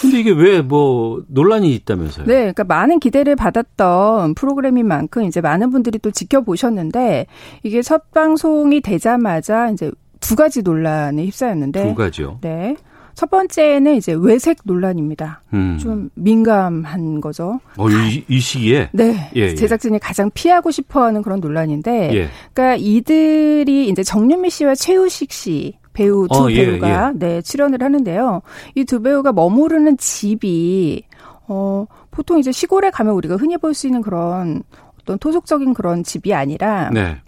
[0.00, 2.26] 근데 이게 왜 뭐 논란이 있다면서요?
[2.26, 7.26] 네, 그러니까 많은 기대를 받았던 프로그램인 만큼 이제 많은 분들이 또 지켜보셨는데
[7.62, 12.38] 이게 첫 방송이 되자마자 이제 두 가지 논란에 휩싸였는데 두 가지요.
[12.42, 12.76] 네.
[13.14, 15.42] 첫 번째는 이제 외색 논란입니다.
[15.52, 15.76] 음.
[15.78, 17.58] 좀 민감한 거죠.
[17.76, 19.30] 어, 이, 이 시기에 네.
[19.36, 19.54] 예, 예.
[19.54, 22.28] 제작진이 가장 피하고 싶어 하는 그런 논란인데 예.
[22.54, 28.40] 그러니까 이들이 이제 정윤미 씨와 최우식 씨 배우 두 어, 예, 배우가 네, 출연을 하는데요.
[28.74, 31.02] 이 두 배우가 머무르는 집이
[31.46, 34.62] 어 보통 이제 시골에 가면 우리가 흔히 볼 수 있는 그런
[35.02, 37.18] 어떤 토속적인 그런 집이 아니라 네.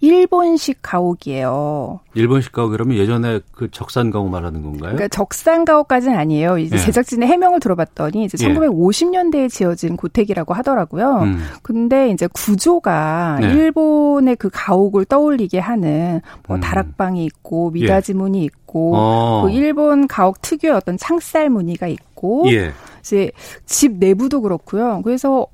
[0.00, 2.00] 일본식 가옥이에요.
[2.14, 4.94] 일본식 가옥 그러면 예전에 그 적산 가옥 말하는 건가요?
[4.94, 6.58] 그러니까 적산 가옥까지는 아니에요.
[6.58, 6.80] 이제 예.
[6.80, 8.48] 제작진의 해명을 들어봤더니 이제 예.
[8.48, 11.20] 1950년대에 지어진 고택이라고 하더라고요.
[11.22, 11.42] 음.
[11.62, 13.52] 근데 이제 구조가 네.
[13.52, 18.96] 일본의 그 가옥을 떠올리게 하는 뭐 다락방이 있고 미닫이 문이 있고 음.
[18.96, 19.42] 어.
[19.44, 22.72] 그 일본 가옥 특유의 어떤 창살 무늬가 있고 예.
[23.00, 23.30] 이제
[23.66, 25.02] 집 내부도 그렇고요.
[25.04, 25.46] 그래서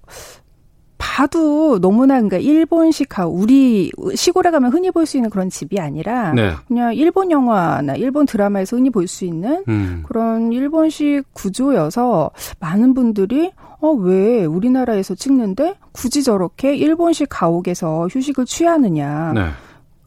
[0.99, 6.33] 봐도 너무나 그러니까 일본식 가옥 우리 시골에 가면 흔히 볼 수 있는 그런 집이 아니라
[6.33, 6.53] 네.
[6.67, 10.03] 그냥 일본 영화나 일본 드라마에서 흔히 볼 수 있는 음.
[10.07, 12.31] 그런 일본식 구조여서
[12.61, 19.33] 많은 분들이 어, 왜 우리나라에서 찍는데 굳이 저렇게 일본식 가옥에서 휴식을 취하느냐.
[19.35, 19.49] 네.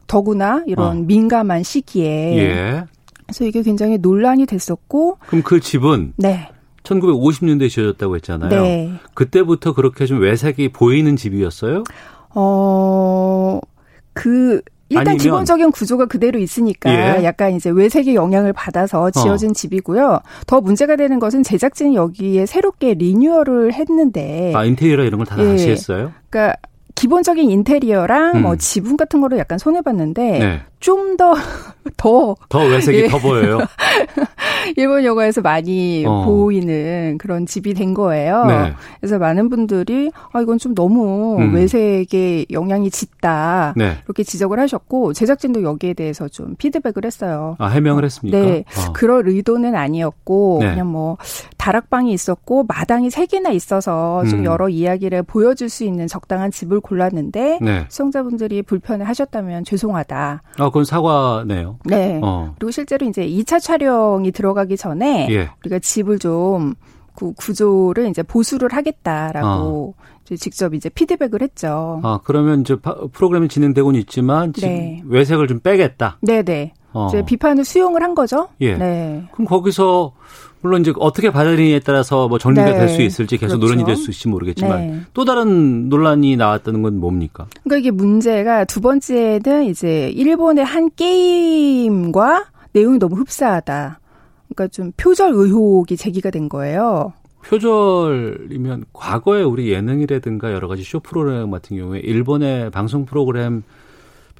[0.06, 0.94] 더구나 이런 어.
[0.94, 2.36] 민감한 시기에.
[2.36, 2.84] 예.
[3.26, 5.18] 그래서 이게 굉장히 논란이 됐었고.
[5.28, 6.48] 그럼 그 집은 네.
[6.82, 8.50] 1950년대에 지어졌다고 했잖아요.
[8.62, 8.92] 네.
[9.14, 11.84] 그때부터 그렇게 좀 외색이 보이는 집이었어요?
[12.34, 13.60] 어,
[14.12, 17.24] 그, 일단 아니면- 기본적인 구조가 그대로 있으니까 예.
[17.24, 20.18] 약간 이제 외색의 영향을 받아서 지어진 집이고요.
[20.48, 24.52] 더 문제가 되는 것은 제작진이 여기에 새롭게 리뉴얼을 했는데.
[24.54, 25.52] 아, 인테리어 이런 걸다 예.
[25.52, 26.12] 다시 했어요?
[26.28, 26.56] 그러니까
[26.96, 28.42] 기본적인 인테리어랑 음.
[28.42, 30.62] 뭐 지붕 같은 거를 약간 손해 봤는데 네.
[30.80, 31.34] 좀 더
[31.96, 33.08] 더 더 외색이 예.
[33.08, 33.58] 더 보여요.
[34.76, 36.24] 일본 영화에서 많이 어.
[36.24, 38.44] 보이는 그런 집이 된 거예요.
[38.46, 38.72] 네.
[39.00, 41.54] 그래서 많은 분들이 아 이건 좀 너무 음.
[41.54, 43.96] 외색에 영향이 짙다 네.
[44.04, 47.56] 이렇게 지적을 하셨고 제작진도 여기에 대해서 좀 피드백을 했어요.
[47.58, 48.38] 아, 해명을 했습니까?
[48.38, 48.92] 네, 어.
[48.92, 50.70] 그럴 의도는 아니었고 네.
[50.70, 51.16] 그냥 뭐
[51.56, 54.44] 다락방이 있었고 마당이 세 개나 있어서 좀 음.
[54.44, 57.84] 여러 이야기를 보여줄 수 있는 적당한 집을 골랐는데 네.
[57.88, 60.42] 시청자분들이 불편해하셨다면 죄송하다.
[60.58, 61.78] 아, 그건 사과네요.
[61.84, 62.20] 네.
[62.22, 62.54] 어.
[62.58, 65.50] 그리고 실제로 이제 2차 촬영이 들어가기 전에 예.
[65.62, 66.74] 우리가 집을 좀
[67.16, 70.02] 그 구조를 이제 보수를 하겠다라고 어.
[70.24, 72.00] 이제 직접 이제 피드백을 했죠.
[72.02, 75.02] 아, 그러면 이제 파- 프로그램이 진행되고는 있지만 지금 네.
[75.04, 76.18] 외색을 좀 빼겠다.
[76.22, 76.72] 네네.
[76.94, 77.08] 어.
[77.08, 78.48] 이제 비판을 수용을 한 거죠.
[78.62, 78.74] 예.
[78.76, 79.24] 네.
[79.32, 80.12] 그럼 거기서
[80.62, 82.78] 물론 이제 어떻게 받아들이냐에 따라서 뭐 정리가 네.
[82.78, 83.66] 될수 있을지 계속 그렇죠.
[83.66, 85.00] 논란이 될 수 있을지 모르겠지만 네.
[85.14, 87.46] 또 다른 논란이 나왔다는 건 뭡니까?
[87.64, 94.00] 그러니까 이게 문제가 두 번째는 이제 일본의 한 게임과 내용이 너무 흡사하다.
[94.48, 97.12] 그러니까 좀 표절 의혹이 제기가 된 거예요.
[97.46, 103.62] 표절이면 과거에 우리 예능이라든가 여러 가지 쇼 프로그램 같은 경우에 일본의 방송 프로그램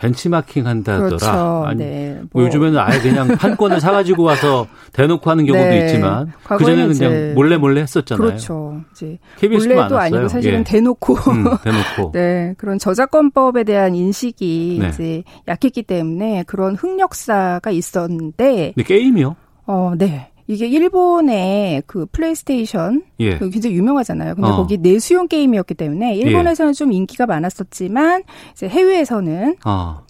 [0.00, 1.08] 벤치마킹 한다더라.
[1.08, 1.64] 그렇죠.
[1.66, 2.14] 아니, 네.
[2.32, 2.44] 뭐 뭐.
[2.44, 5.86] 요즘에는 아예 그냥 판권을 사가지고 와서 대놓고 하는 경우도 네.
[5.86, 8.26] 있지만 그 과거에는 전에는 그냥 몰래 몰래 했었잖아요.
[8.26, 8.80] 그렇죠.
[8.92, 9.98] 이제 몰래도 많았어요.
[9.98, 10.64] 아니고 사실은 예.
[10.64, 12.12] 대놓고 음, 대놓고.
[12.12, 14.88] 네, 그런 저작권법에 대한 인식이 네.
[14.88, 19.36] 이제 약했기 때문에 그런 흑역사가 있었는데 근데 게임이요?
[19.66, 20.29] 어, 네.
[20.50, 23.38] 이게 일본의 그 플레이스테이션 예.
[23.38, 24.34] 그 굉장히 유명하잖아요.
[24.34, 24.56] 근데 어.
[24.56, 30.00] 거기 내수용 게임이었기 때문에 일본에서는 좀 인기가 많았었지만 이제 해외에서는 아,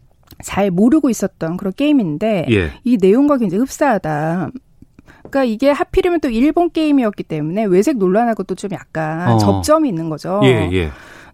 [0.43, 2.71] 잘 모르고 있었던 그런 게임인데 예.
[2.85, 4.51] 이 내용과 굉장히 흡사하다.
[5.29, 9.39] 그러니까 이게 하필이면 또 일본 게임이었기 때문에 외색 논란하고 또 좀 약간 어.
[9.39, 10.41] 접점이 있는 거죠.
[10.45, 10.91] 예, 예.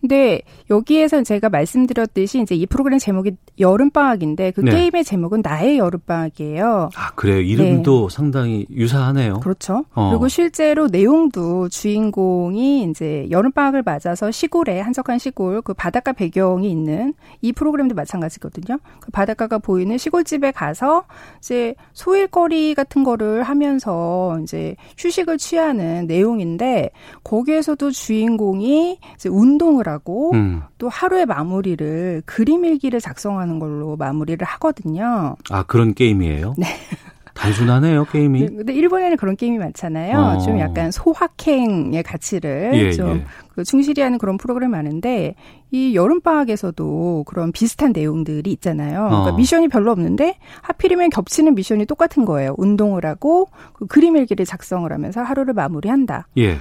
[0.07, 0.41] 근데
[0.71, 4.71] 여기에서 제가 말씀드렸듯이 이제 이 프로그램 제목이 여름방학인데 그 네.
[4.71, 6.91] 게임의 제목은 나의 여름방학이에요.
[6.95, 7.41] 아, 그래요.
[7.41, 9.41] 이름도 상당히 유사하네요.
[9.41, 9.85] 그렇죠.
[9.95, 10.11] 어.
[10.11, 17.53] 그리고 실제로 내용도 주인공이 이제 여름방학을 맞아서 시골에 한적한 시골 그 바닷가 배경이 있는 이
[17.53, 18.79] 프로그램도 마찬가지거든요.
[19.01, 21.05] 그 바닷가가 보이는 시골집에 가서
[21.39, 26.91] 이제 소일거리 같은 거를 하면서 이제 휴식을 취하는 내용인데
[27.25, 29.96] 거기에서도 주인공이 이제 운동을 하고
[30.35, 30.63] 음.
[30.79, 35.37] 또 하루의 마무리를 그림 일기를 작성하는 걸로 마무리를 하거든요.
[35.51, 36.55] 아, 그런 게임이에요?
[36.59, 36.67] 네.
[37.37, 38.41] 단순하네요, 게임이.
[38.41, 40.19] 네, 근데 일본에는 그런 게임이 많잖아요.
[40.19, 40.39] 어.
[40.39, 43.25] 좀 약간 소확행의 가치를 예, 좀 예.
[43.55, 45.35] 그 충실히 하는 그런 프로그램 많은데
[45.71, 49.09] 이 여름 방학에서도 그런 비슷한 내용들이 있잖아요.
[49.09, 49.37] 그러니까 어.
[49.37, 52.55] 미션이 별로 없는데 하필이면 겹치는 미션이 똑같은 거예요.
[52.57, 56.29] 운동을 하고 그 그림 일기를 작성을 하면서 하루를 마무리한다.
[56.39, 56.57] 예.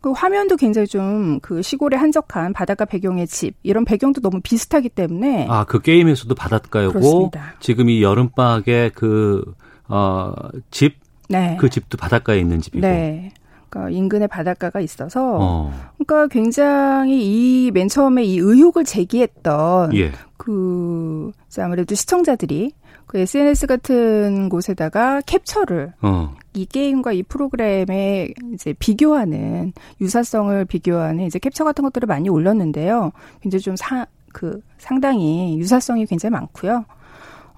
[0.00, 5.46] 그 화면도 굉장히 좀 그 시골의 한적한 바닷가 배경의 집 이런 배경도 너무 비슷하기 때문에
[5.48, 7.54] 아, 그 게임에서도 바닷가였고 그렇습니다.
[7.60, 9.42] 지금 이 여름방학에 그,
[9.88, 10.32] 어,
[10.70, 10.96] 집,
[11.28, 11.56] 네.
[11.60, 12.86] 그 집도 바닷가에 있는 집이고.
[12.86, 13.32] 네.
[13.68, 15.72] 그러니까 인근에 바닷가가 있어서 어.
[15.98, 20.12] 그러니까 굉장히 이 맨 처음에 이 의혹을 제기했던 예.
[20.38, 22.72] 그 아무래도 시청자들이
[23.08, 26.34] 그 SNS 같은 곳에다가 캡처를 어.
[26.54, 33.10] 이 게임과 이 프로그램에 이제 비교하는 유사성을 비교하는 이제 캡처 같은 것들을 많이 올렸는데요.
[33.40, 36.84] 굉장히 좀 사, 그 상당히 유사성이 굉장히 많고요.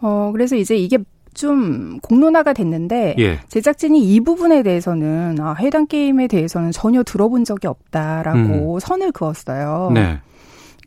[0.00, 0.98] 어 그래서 이제 이게
[1.34, 3.40] 좀 공론화가 됐는데 예.
[3.48, 9.90] 제작진이 이 부분에 대해서는 아, 해당 게임에 대해서는 전혀 들어본 적이 없다라고 선을 그었어요.
[9.94, 10.20] 네.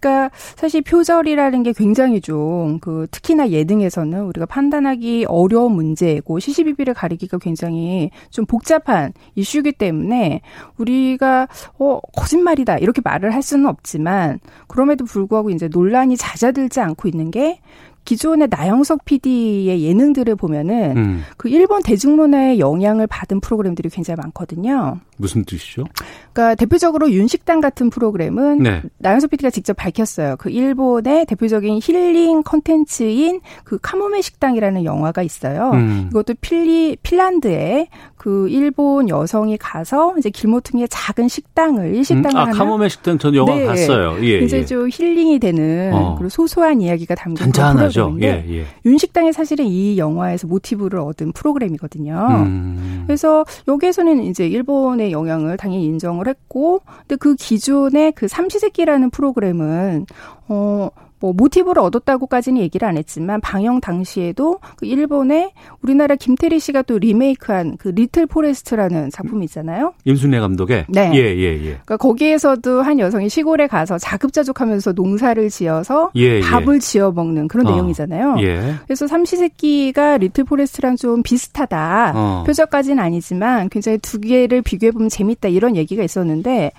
[0.04, 7.38] 그러니까 사실 표절이라는 게 굉장히 좀 그 특히나 예능에서는 우리가 판단하기 어려운 문제고 시시비비를 가리기가
[7.38, 10.42] 굉장히 좀 복잡한 이슈이기 때문에
[10.78, 11.48] 우리가
[11.80, 17.60] 어 거짓말이다 이렇게 말을 할 수는 없지만 그럼에도 불구하고 이제 논란이 잦아들지 않고 있는 게
[18.06, 21.24] 기존의 나영석 PD의 예능들을 보면은 음.
[21.38, 25.00] 그 일본 대중문화의 영향을 받은 프로그램들이 굉장히 많거든요.
[25.18, 25.86] 무슨 뜻이죠?
[26.34, 28.82] 그러니까 대표적으로 윤식당 같은 프로그램은 네.
[28.98, 30.36] 나연석 PD가 직접 밝혔어요.
[30.38, 35.72] 그 일본의 대표적인 힐링 컨텐츠인 그 카모메 식당이라는 영화가 있어요.
[35.72, 36.08] 음.
[36.10, 37.88] 이것도 필리 핀란드에
[38.24, 43.36] 그 일본 여성이 가서 이제 길모퉁이의 작은 식당을 음, 일식당을 아, 하나 카모메 식당 전
[43.36, 43.66] 영화 네.
[43.66, 44.16] 봤어요.
[44.22, 44.66] 예, 굉장히 예.
[44.66, 46.16] 좀 힐링이 되는 어.
[46.16, 48.12] 그리고 소소한 이야기가 담긴 그런 잔잔하죠.
[48.12, 48.66] 프로그램인데 예, 예.
[48.86, 52.28] 윤식당이 사실은 이 영화에서 모티브를 얻은 프로그램이거든요.
[52.46, 53.04] 음.
[53.08, 60.06] 그래서 여기에서는 이제 일본의 영향을 당연히 인정을 했고, 근데 그 기존의 그 삼시세끼라는 프로그램은
[60.48, 60.88] 어.
[61.24, 67.78] 뭐 모티브를 얻었다고까지는 얘기를 안 했지만 방영 당시에도 그 일본의 우리나라 김태리 씨가 또 리메이크한
[67.78, 69.94] 그 리틀 포레스트라는 작품이 있잖아요.
[70.04, 71.12] 임순례 감독의 네.
[71.14, 71.60] 예, 예, 예.
[71.62, 76.42] 그러니까 거기에서도 한 여성이 시골에 가서 자급자족하면서 농사를 지어서 예, 예.
[76.42, 77.72] 밥을 지어 먹는 그런 어.
[77.72, 78.36] 내용이잖아요.
[78.42, 78.74] 예.
[78.84, 82.12] 그래서 삼시세끼가 리틀 포레스트랑 좀 비슷하다.
[82.16, 82.44] 어.
[82.46, 86.74] 표절까지는 아니지만 굉장히 두 개를 비교해 보면 재밌다 이런 얘기가 있었는데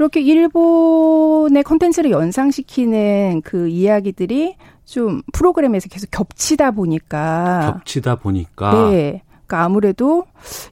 [0.00, 9.22] 이렇게 일본의 콘텐츠를 연상시키는 그 이야기들이 좀 프로그램에서 계속 겹치다 보니까 겹치다 보니까 네.
[9.50, 10.26] 그러니까 아무래도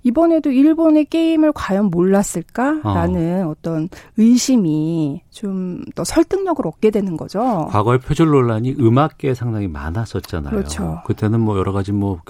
[0.05, 3.55] 이번에도 일본의 게임을 과연 몰랐을까라는 어.
[3.61, 7.67] 떤 의심이 좀 더 설득력을 얻게 되는 거죠.
[7.71, 10.51] 과거에 표절 논란이 음악계에 상당히 많았었잖아요.
[10.51, 11.03] 그렇죠.
[11.07, 12.21] 그때는 뭐 여러 가지 뭐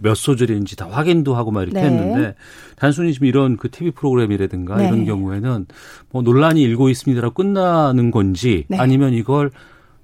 [0.00, 1.86] 몇 소절인지 다 확인도 하고 막 이렇게 네.
[1.86, 2.34] 했는데
[2.76, 4.88] 단순히 지금 이런 그 TV 프로그램이라든가 네.
[4.88, 5.66] 이런 경우에는
[6.10, 8.78] 뭐 논란이 일고 있습니다라고 끝나는 건지 네.
[8.78, 9.50] 아니면 이걸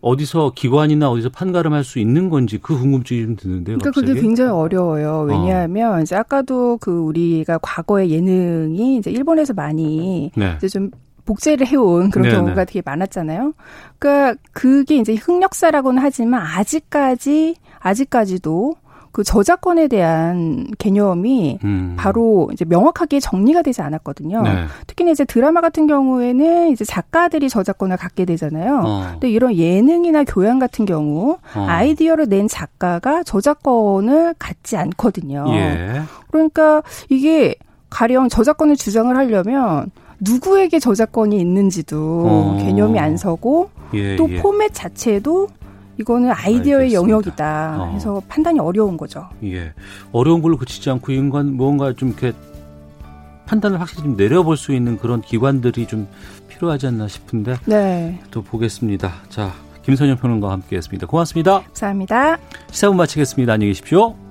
[0.01, 3.78] 어디서 기관이나 어디서 판가름할 수 있는 건지 그 궁금증이 좀 드는데요.
[3.78, 5.26] 그러니까 그게 굉장히 어려워요.
[5.28, 6.03] 왜냐하면 어.
[6.03, 10.55] 이제 아까도 그 우리가 과거의 예능이 이제 일본에서 많이 네.
[10.57, 10.90] 이제 좀
[11.24, 12.36] 복제를 해온 그런 네네.
[12.36, 13.53] 경우가 되게 많았잖아요.
[13.99, 18.74] 그러니까 그게 이제 흑역사라고는 하지만 아직까지 아직까지도
[19.19, 21.97] 그 저작권에 대한 개념이 음.
[21.99, 24.43] 바로 이제 명확하게 정리가 되지 않았거든요.
[24.43, 24.66] 네.
[24.87, 28.81] 특히나 이제 드라마 같은 경우에는 이제 작가들이 저작권을 갖게 되잖아요.
[28.87, 29.07] 어.
[29.14, 31.66] 근데 이런 예능이나 교양 같은 경우 어.
[31.69, 35.47] 아이디어를 낸 작가가 저작권을 갖지 않거든요.
[35.49, 36.03] 예.
[36.31, 37.57] 그러니까 이게
[37.91, 39.91] 가령 저작권을 주장을 하려면
[40.21, 42.57] 누구에게 저작권이 있는지도 어.
[42.61, 44.41] 개념이 안 서고 예, 또 예.
[44.41, 45.49] 포맷 자체도
[45.99, 46.94] 이거는 아이디어의 알겠습니다.
[46.94, 47.76] 영역이다.
[47.78, 47.88] 어.
[47.90, 49.28] 그래서 판단이 어려운 거죠.
[49.44, 49.72] 예.
[50.12, 52.32] 어려운 걸로 그치지 않고 인간 뭔가 좀 이렇게
[53.46, 56.07] 판단을 확실히 좀 내려볼 수 있는 그런 기관들이 좀
[56.49, 58.20] 필요하지 않나 싶은데 네.
[58.30, 59.12] 또 보겠습니다.
[59.28, 61.07] 자, 김선영 평론가와 함께했습니다.
[61.07, 61.62] 고맙습니다.
[61.62, 62.38] 감사합니다.
[62.70, 63.55] 시사분 마치겠습니다.
[63.55, 64.28] 안녕히 계십시오.